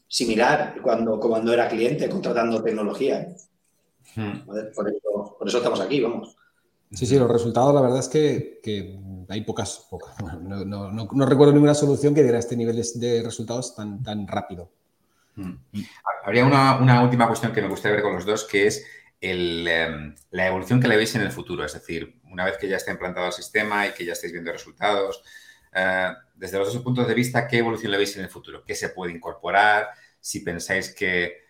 similar 0.06 0.76
cuando, 0.82 1.18
cuando 1.18 1.52
era 1.52 1.68
cliente 1.68 2.08
contratando 2.08 2.62
tecnología. 2.62 3.34
Hmm. 4.14 4.44
Por, 4.74 5.48
eso, 5.48 5.58
estamos 5.58 5.80
aquí, 5.80 6.00
vamos. 6.00 6.36
Sí, 6.90 7.06
sí, 7.06 7.18
los 7.18 7.30
resultados, 7.30 7.74
la 7.74 7.80
verdad 7.80 8.00
es 8.00 8.08
que, 8.08 8.98
hay 9.28 9.40
pocas, 9.42 9.86
pocas. 9.90 10.14
No, 10.42 11.26
recuerdo 11.26 11.52
ninguna 11.52 11.74
solución 11.74 12.14
que 12.14 12.22
diera 12.22 12.38
este 12.38 12.56
nivel 12.56 12.82
de 12.94 13.22
resultados 13.22 13.74
tan, 13.74 14.02
tan 14.02 14.26
rápido. 14.26 14.70
Hmm. 15.36 15.54
Habría 16.24 16.44
una, 16.44 17.02
última 17.02 17.26
cuestión 17.26 17.52
que 17.52 17.62
me 17.62 17.68
gustaría 17.68 17.96
ver 17.96 18.04
con 18.04 18.14
los 18.14 18.26
dos, 18.26 18.44
que 18.44 18.66
es 18.66 18.84
em, 19.20 20.14
la 20.30 20.46
evolución 20.46 20.80
que 20.80 20.88
le 20.88 20.96
veis 20.96 21.14
en 21.14 21.22
el 21.22 21.32
futuro. 21.32 21.64
Es 21.64 21.72
decir, 21.72 22.20
una 22.30 22.44
vez 22.44 22.58
que 22.58 22.68
ya 22.68 22.76
está 22.76 22.92
implantado 22.92 23.26
el 23.26 23.32
sistema 23.32 23.86
y 23.86 23.92
que 23.92 24.04
ya 24.04 24.12
estáis 24.12 24.32
viendo 24.32 24.52
resultados, 24.52 25.22
eh, 25.74 26.12
desde 26.34 26.58
los 26.58 26.72
dos 26.72 26.82
puntos 26.82 27.06
de 27.08 27.14
vista, 27.14 27.48
¿qué 27.48 27.58
evolución 27.58 27.92
le 27.92 27.98
veis 27.98 28.16
en 28.16 28.24
el 28.24 28.28
futuro? 28.28 28.62
¿Qué 28.64 28.74
se 28.74 28.90
puede 28.90 29.12
incorporar? 29.12 29.88
Si 30.20 30.40
pensáis 30.40 30.94
que, 30.94 31.41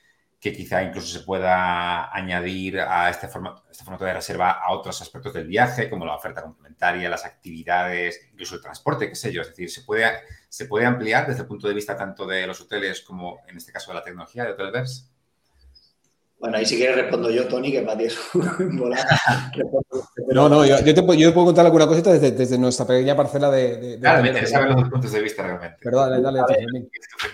quizá 0.51 0.83
incluso 0.83 1.07
se 1.07 1.25
pueda 1.25 2.13
añadir 2.13 2.81
a 2.81 3.09
este 3.11 3.29
formato, 3.29 3.63
este 3.71 3.85
formato 3.85 4.05
de 4.05 4.15
reserva 4.15 4.51
a 4.51 4.73
otros 4.73 5.01
aspectos 5.01 5.35
del 5.35 5.47
viaje, 5.47 5.89
como 5.89 6.05
la 6.05 6.17
oferta 6.17 6.43
complementaria, 6.43 7.09
las 7.09 7.25
actividades, 7.25 8.21
incluso 8.33 8.57
el 8.57 8.61
transporte, 8.61 9.09
qué 9.09 9.15
sé 9.15 9.33
yo. 9.33 9.43
Es 9.43 9.51
decir, 9.51 9.71
se 9.71 9.83
puede, 9.83 10.11
se 10.49 10.67
puede 10.67 10.87
ampliar 10.87 11.29
desde 11.29 11.43
el 11.43 11.47
punto 11.47 11.69
de 11.69 11.75
vista 11.75 11.97
tanto 11.97 12.27
de 12.27 12.45
los 12.45 12.61
hoteles 12.61 13.03
como, 13.03 13.39
en 13.47 13.57
este 13.57 13.71
caso, 13.71 13.93
de 13.93 13.99
la 13.99 14.03
tecnología 14.03 14.45
de 14.45 14.51
Hotelverse. 14.51 15.05
Bueno, 16.41 16.57
ahí 16.57 16.67
si 16.67 16.77
quieres 16.77 16.97
respondo 16.97 17.31
yo, 17.31 17.47
Tony, 17.47 17.71
que 17.71 17.83
para 17.83 17.99
ti 17.99 18.07
es 18.07 18.19
no, 20.33 20.49
no, 20.49 20.67
yo, 20.67 20.83
te, 20.83 21.03
puedo 21.05 21.45
contar 21.45 21.67
alguna 21.67 21.87
cosita 21.87 22.13
desde, 22.15 22.59
nuestra 22.59 22.85
pequeña 22.85 23.15
parcela 23.15 23.49
de... 23.49 23.99
claro, 24.01 24.23
me 24.23 24.29
interesa 24.31 24.59
ver 24.59 24.71
los 24.71 24.81
dos 24.81 24.91
puntos 24.91 25.13
de 25.13 25.23
vista 25.23 25.45
realmente. 25.45 25.79
Perdón, 25.81 26.21
dale, 26.21 26.41
dale. 26.41 26.67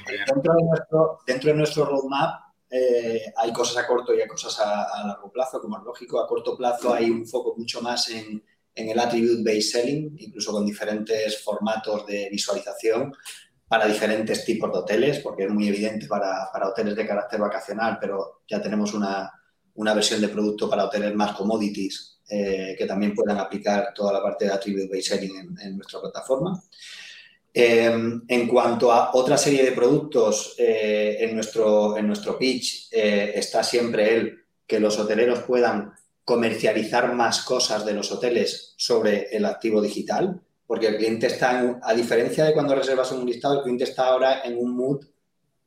dentro, 0.06 0.52
de 0.52 0.62
nuestro, 0.62 1.20
dentro 1.26 1.50
de 1.52 1.56
nuestro 1.56 1.86
roadmap 1.86 2.47
eh, 2.70 3.32
hay 3.36 3.52
cosas 3.52 3.84
a 3.84 3.86
corto 3.86 4.14
y 4.14 4.20
hay 4.20 4.28
cosas 4.28 4.58
a, 4.60 5.06
largo 5.06 5.30
plazo, 5.32 5.60
como 5.60 5.78
es 5.78 5.84
lógico. 5.84 6.20
A 6.20 6.26
corto 6.26 6.56
plazo 6.56 6.92
hay 6.92 7.10
un 7.10 7.26
foco 7.26 7.54
mucho 7.56 7.80
más 7.80 8.08
en, 8.10 8.44
en 8.74 8.88
el 8.88 8.98
attribute-based 8.98 9.72
selling, 9.72 10.16
incluso 10.18 10.52
con 10.52 10.64
diferentes 10.64 11.42
formatos 11.42 12.06
de 12.06 12.28
visualización 12.30 13.12
para 13.68 13.86
diferentes 13.86 14.44
tipos 14.44 14.72
de 14.72 14.78
hoteles, 14.78 15.18
porque 15.18 15.44
es 15.44 15.50
muy 15.50 15.68
evidente 15.68 16.06
para, 16.06 16.50
hoteles 16.66 16.96
de 16.96 17.06
carácter 17.06 17.38
vacacional, 17.38 17.98
pero 18.00 18.42
ya 18.48 18.62
tenemos 18.62 18.94
una, 18.94 19.30
versión 19.94 20.20
de 20.20 20.28
producto 20.28 20.68
para 20.70 20.84
hoteles 20.86 21.14
más 21.14 21.32
commodities 21.32 22.20
eh, 22.28 22.74
que 22.76 22.86
también 22.86 23.14
puedan 23.14 23.38
aplicar 23.38 23.92
toda 23.94 24.12
la 24.12 24.22
parte 24.22 24.46
de 24.46 24.52
attribute-based 24.52 25.02
selling 25.02 25.58
en, 25.60 25.76
nuestra 25.76 26.00
plataforma. 26.00 26.62
Eh, 27.60 28.20
en 28.28 28.46
cuanto 28.46 28.92
a 28.92 29.10
otra 29.14 29.36
serie 29.36 29.64
de 29.64 29.72
productos, 29.72 30.54
eh, 30.58 31.16
en, 31.20 31.34
nuestro, 31.34 31.96
en 31.96 32.06
nuestro 32.06 32.38
pitch 32.38 32.88
está 32.92 33.64
siempre 33.64 34.14
el 34.14 34.38
que 34.66 34.78
los 34.78 34.98
hoteleros 34.98 35.40
puedan 35.40 35.92
comercializar 36.24 37.12
más 37.14 37.42
cosas 37.42 37.84
de 37.84 37.94
los 37.94 38.12
hoteles 38.12 38.74
sobre 38.76 39.28
el 39.36 39.44
activo 39.44 39.82
digital 39.82 40.40
porque 40.68 40.86
el 40.86 40.98
cliente 40.98 41.28
está, 41.28 41.80
a 41.82 41.94
diferencia 41.94 42.44
de 42.44 42.52
cuando 42.52 42.74
reservas 42.74 43.10
un 43.10 43.24
listado, 43.24 43.54
el 43.54 43.62
cliente 43.62 43.84
está 43.84 44.08
ahora 44.08 44.42
en 44.44 44.58
un 44.58 44.76
mood, 44.76 45.02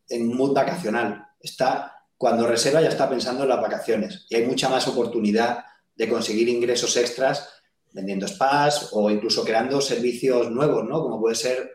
en 0.08 0.28
mood 0.28 0.54
vacacional. 0.54 1.26
Está, 1.40 2.06
cuando 2.16 2.46
reserva 2.46 2.82
ya 2.82 2.90
está 2.90 3.10
pensando 3.10 3.42
en 3.42 3.50
las 3.50 3.60
vacaciones 3.60 4.28
y 4.30 4.36
hay 4.36 4.46
mucha 4.46 4.70
más 4.70 4.88
oportunidad 4.88 5.66
de 5.96 6.08
conseguir 6.08 6.48
ingresos 6.50 6.96
extras 6.98 7.50
vendiendo 7.92 8.28
spas 8.28 8.90
o 8.92 9.10
incluso 9.10 9.44
creando 9.44 9.82
servicios 9.82 10.52
nuevos, 10.52 10.88
¿no? 10.88 11.02
Como 11.02 11.20
puede 11.20 11.36
ser 11.36 11.72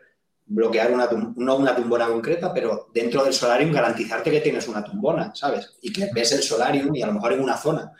bloquear 0.47 0.91
una, 0.91 1.09
no 1.35 1.57
una 1.57 1.75
tumbona 1.75 2.07
concreta, 2.07 2.53
pero 2.53 2.89
dentro 2.93 3.23
del 3.23 3.33
solarium 3.33 3.71
garantizarte 3.71 4.31
que 4.31 4.41
tienes 4.41 4.67
una 4.67 4.83
tumbona, 4.83 5.33
¿sabes? 5.35 5.75
Y 5.81 5.91
que 5.91 6.09
ves 6.13 6.31
el 6.31 6.43
solarium 6.43 6.95
y 6.95 7.01
a 7.01 7.07
lo 7.07 7.13
mejor 7.13 7.33
en 7.33 7.41
una 7.41 7.57
zona. 7.57 7.91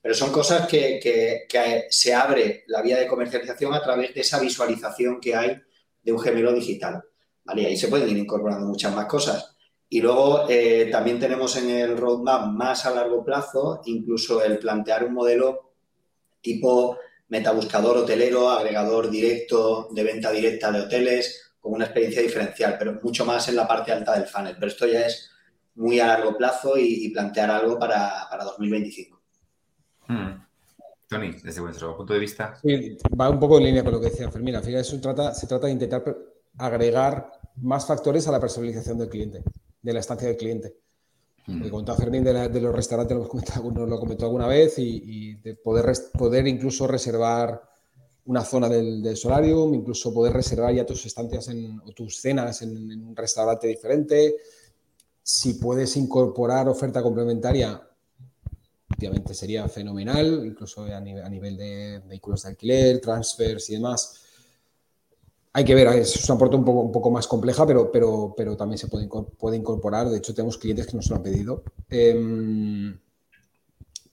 Pero 0.00 0.14
son 0.14 0.30
cosas 0.30 0.68
que, 0.68 1.46
se 1.90 2.14
abre 2.14 2.64
la 2.68 2.80
vía 2.80 2.98
de 2.98 3.08
comercialización 3.08 3.74
a 3.74 3.82
través 3.82 4.14
de 4.14 4.20
esa 4.20 4.38
visualización 4.38 5.20
que 5.20 5.34
hay 5.34 5.60
de 6.02 6.12
un 6.12 6.20
gemelo 6.20 6.52
digital. 6.52 7.02
¿vale? 7.44 7.62
Y 7.62 7.66
ahí 7.66 7.76
se 7.76 7.88
pueden 7.88 8.08
ir 8.08 8.16
incorporando 8.16 8.66
muchas 8.66 8.94
más 8.94 9.06
cosas. 9.06 9.56
Y 9.88 10.00
luego 10.00 10.46
eh, 10.48 10.88
también 10.90 11.18
tenemos 11.18 11.56
en 11.56 11.70
el 11.70 11.96
roadmap 11.96 12.46
más 12.46 12.86
a 12.86 12.90
largo 12.90 13.24
plazo 13.24 13.82
incluso 13.86 14.42
el 14.42 14.58
plantear 14.58 15.04
un 15.04 15.14
modelo 15.14 15.72
tipo 16.40 16.98
metabuscador 17.28 17.98
hotelero, 17.98 18.50
agregador 18.50 19.10
directo 19.10 19.88
de 19.90 20.04
venta 20.04 20.30
directa 20.30 20.70
de 20.70 20.80
hoteles, 20.80 21.45
con 21.66 21.74
una 21.74 21.84
experiencia 21.84 22.22
diferencial, 22.22 22.76
pero 22.78 23.00
mucho 23.02 23.24
más 23.24 23.48
en 23.48 23.56
la 23.56 23.66
parte 23.66 23.92
alta 23.92 24.14
del 24.14 24.26
funnel. 24.26 24.54
Pero 24.54 24.68
esto 24.68 24.86
ya 24.86 25.04
es 25.06 25.30
muy 25.74 25.98
a 26.00 26.06
largo 26.06 26.36
plazo 26.36 26.74
y, 26.78 27.08
plantear 27.10 27.50
algo 27.50 27.78
para, 27.78 28.26
para 28.30 28.44
2025. 28.44 29.20
Hmm. 30.08 30.46
Tony, 31.08 31.32
desde 31.42 31.60
vuestro 31.60 31.96
punto 31.96 32.14
de 32.14 32.20
vista. 32.20 32.54
Sí, 32.62 32.96
va 33.20 33.28
un 33.28 33.40
poco 33.40 33.58
en 33.58 33.64
línea 33.64 33.84
con 33.84 33.92
lo 33.92 34.00
que 34.00 34.10
decía 34.10 34.30
Fermina. 34.30 34.58
Al 34.58 34.74
eso 34.74 35.00
trata, 35.00 35.34
se 35.34 35.46
trata 35.46 35.66
de 35.66 35.72
intentar 35.72 36.16
agregar 36.58 37.32
más 37.56 37.86
factores 37.86 38.26
a 38.28 38.32
la 38.32 38.40
personalización 38.40 38.98
del 38.98 39.08
cliente, 39.08 39.42
de 39.82 39.92
la 39.92 40.00
estancia 40.00 40.28
del 40.28 40.36
cliente. 40.36 40.76
Mm. 41.46 41.64
El 41.64 41.70
comentado 41.70 41.98
Fermín 41.98 42.24
de, 42.24 42.60
los 42.60 42.74
restaurantes 42.74 43.16
lo, 43.16 43.28
comentado, 43.28 43.86
lo 43.86 43.98
comentó 43.98 44.26
alguna 44.26 44.46
vez 44.46 44.78
y, 44.78 45.34
de 45.36 45.54
poder, 45.54 45.92
poder 46.16 46.46
incluso 46.46 46.86
reservar 46.86 47.62
una 48.26 48.44
zona 48.44 48.68
del, 48.68 49.16
solarium, 49.16 49.74
incluso 49.74 50.12
poder 50.12 50.32
reservar 50.32 50.74
ya 50.74 50.84
tus 50.84 51.06
estancias 51.06 51.48
en, 51.48 51.80
o 51.84 51.92
tus 51.92 52.20
cenas 52.20 52.62
en, 52.62 53.02
un 53.02 53.14
restaurante 53.14 53.68
diferente. 53.68 54.36
Si 55.22 55.54
puedes 55.54 55.96
incorporar 55.96 56.68
oferta 56.68 57.02
complementaria, 57.02 57.80
obviamente 58.96 59.34
sería 59.34 59.68
fenomenal, 59.68 60.42
incluso 60.44 60.84
a 60.84 61.00
nivel, 61.00 61.56
de 61.56 62.02
vehículos 62.06 62.42
de 62.42 62.48
alquiler, 62.48 63.00
transfers 63.00 63.70
y 63.70 63.74
demás. 63.74 64.22
Hay 65.52 65.64
que 65.64 65.74
ver, 65.74 65.88
es 65.88 66.28
un 66.28 66.38
poco, 66.38 66.56
un 66.56 66.92
poco 66.92 67.10
más 67.10 67.26
compleja, 67.26 67.66
pero, 67.66 68.34
también 68.58 68.78
se 68.78 68.88
puede, 68.88 69.08
puede 69.38 69.56
incorporar. 69.56 70.08
De 70.08 70.18
hecho, 70.18 70.34
tenemos 70.34 70.58
clientes 70.58 70.86
que 70.86 70.96
nos 70.96 71.08
lo 71.08 71.16
han 71.16 71.22
pedido. 71.22 71.62
Em, 71.88 72.98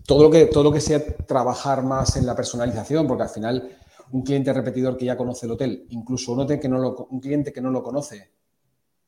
todo 0.06 0.24
lo, 0.24 0.32
que, 0.32 0.46
todo 0.46 0.64
lo 0.64 0.72
que 0.72 0.82
sea 0.82 1.04
trabajar 1.26 1.84
más 1.84 2.16
en 2.16 2.26
la 2.26 2.36
personalización, 2.36 3.08
porque 3.08 3.24
al 3.24 3.30
final 3.30 3.78
un 4.14 4.22
cliente 4.22 4.54
repetidor 4.54 4.96
que 4.96 5.06
ya 5.06 5.18
conoce 5.18 5.48
el 5.48 5.54
hotel, 5.54 5.88
incluso 5.90 6.34
un, 6.34 6.48
que 6.48 6.70
no 6.70 6.78
lo, 6.78 7.08
un 7.10 7.20
cliente 7.20 7.52
que 7.52 7.62
no 7.62 7.72
lo 7.72 7.82
conoce, 7.82 8.32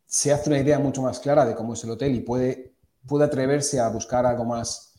se 0.03 0.33
hace 0.33 0.49
una 0.49 0.59
idea 0.59 0.79
mucho 0.79 1.03
más 1.03 1.19
clara 1.19 1.45
de 1.45 1.53
cómo 1.53 1.73
es 1.73 1.83
el 1.83 1.91
hotel 1.91 2.15
y 2.15 2.21
puede, 2.21 2.73
puede 3.05 3.25
atreverse 3.25 3.79
a 3.79 3.87
buscar 3.89 4.25
algo 4.25 4.45
más, 4.45 4.95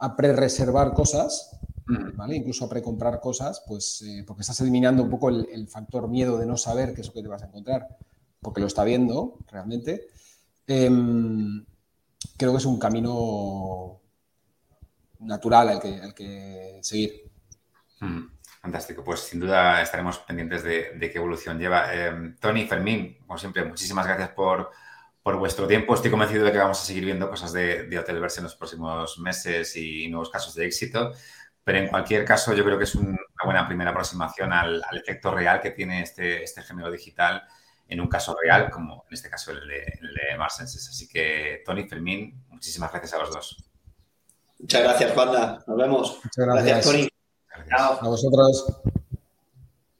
a 0.00 0.14
pre-reservar 0.14 0.92
cosas, 0.92 1.58
¿vale? 2.14 2.36
Incluso 2.36 2.66
a 2.66 2.68
precomprar 2.68 3.20
cosas, 3.20 3.62
pues 3.66 4.02
eh, 4.02 4.22
porque 4.26 4.42
estás 4.42 4.60
eliminando 4.60 5.02
un 5.02 5.08
poco 5.08 5.30
el, 5.30 5.66
factor 5.68 6.08
miedo 6.08 6.36
de 6.36 6.44
no 6.44 6.58
saber 6.58 6.92
qué 6.92 7.00
es 7.00 7.06
lo 7.06 7.14
que 7.14 7.22
te 7.22 7.28
vas 7.28 7.42
a 7.42 7.46
encontrar, 7.46 7.88
porque 8.42 8.60
lo 8.60 8.66
está 8.66 8.84
viendo 8.84 9.38
realmente. 9.50 10.08
Em, 10.66 11.64
creo 12.36 12.52
que 12.52 12.58
es 12.58 12.66
un 12.66 12.78
camino 12.78 13.98
natural 15.20 15.70
al 15.70 15.80
que, 15.80 16.12
que 16.14 16.80
seguir. 16.82 17.30
Fantástico, 18.68 19.02
pues 19.02 19.20
sin 19.20 19.40
duda 19.40 19.80
estaremos 19.80 20.18
pendientes 20.18 20.62
de, 20.62 20.98
qué 21.00 21.12
evolución 21.14 21.58
lleva. 21.58 21.86
Eh, 21.90 22.34
Tony, 22.38 22.66
Fermín, 22.66 23.16
como 23.26 23.38
siempre, 23.38 23.64
muchísimas 23.64 24.06
gracias 24.06 24.28
por, 24.32 24.70
vuestro 25.24 25.66
tiempo. 25.66 25.94
Estoy 25.94 26.10
convencido 26.10 26.44
de 26.44 26.52
que 26.52 26.58
vamos 26.58 26.78
a 26.78 26.84
seguir 26.84 27.06
viendo 27.06 27.30
cosas 27.30 27.54
de, 27.54 27.84
de 27.84 27.98
Hotelverse 27.98 28.40
en 28.40 28.44
los 28.44 28.56
próximos 28.56 29.18
meses 29.20 29.74
y 29.76 30.06
nuevos 30.08 30.28
casos 30.28 30.54
de 30.54 30.66
éxito. 30.66 31.12
Pero 31.64 31.78
en 31.78 31.88
cualquier 31.88 32.26
caso, 32.26 32.52
yo 32.52 32.62
creo 32.62 32.76
que 32.76 32.84
es 32.84 32.94
una 32.94 33.16
buena 33.42 33.66
primera 33.66 33.90
aproximación 33.90 34.52
al, 34.52 34.82
efecto 34.92 35.30
real 35.30 35.62
que 35.62 35.70
tiene 35.70 36.02
este, 36.02 36.42
este 36.42 36.60
gemelo 36.62 36.90
digital 36.90 37.42
en 37.88 38.02
un 38.02 38.08
caso 38.08 38.36
real, 38.38 38.70
como 38.70 39.06
en 39.08 39.14
este 39.14 39.30
caso 39.30 39.50
el 39.52 39.66
de, 39.66 39.98
el 39.98 40.14
de 40.14 40.42
Así 40.42 41.08
que, 41.08 41.62
Tony, 41.64 41.88
Fermín, 41.88 42.44
muchísimas 42.48 42.90
gracias 42.90 43.14
a 43.14 43.18
los 43.18 43.32
dos. 43.32 43.56
Muchas 44.58 44.82
gracias, 44.82 45.12
Juanda. 45.12 45.64
Nos 45.66 45.76
vemos. 45.78 46.20
Muchas 46.22 46.46
gracias, 46.46 46.84
Tony. 46.84 47.08
Chao. 47.68 47.98
A 48.00 48.08
vosotros. 48.08 48.64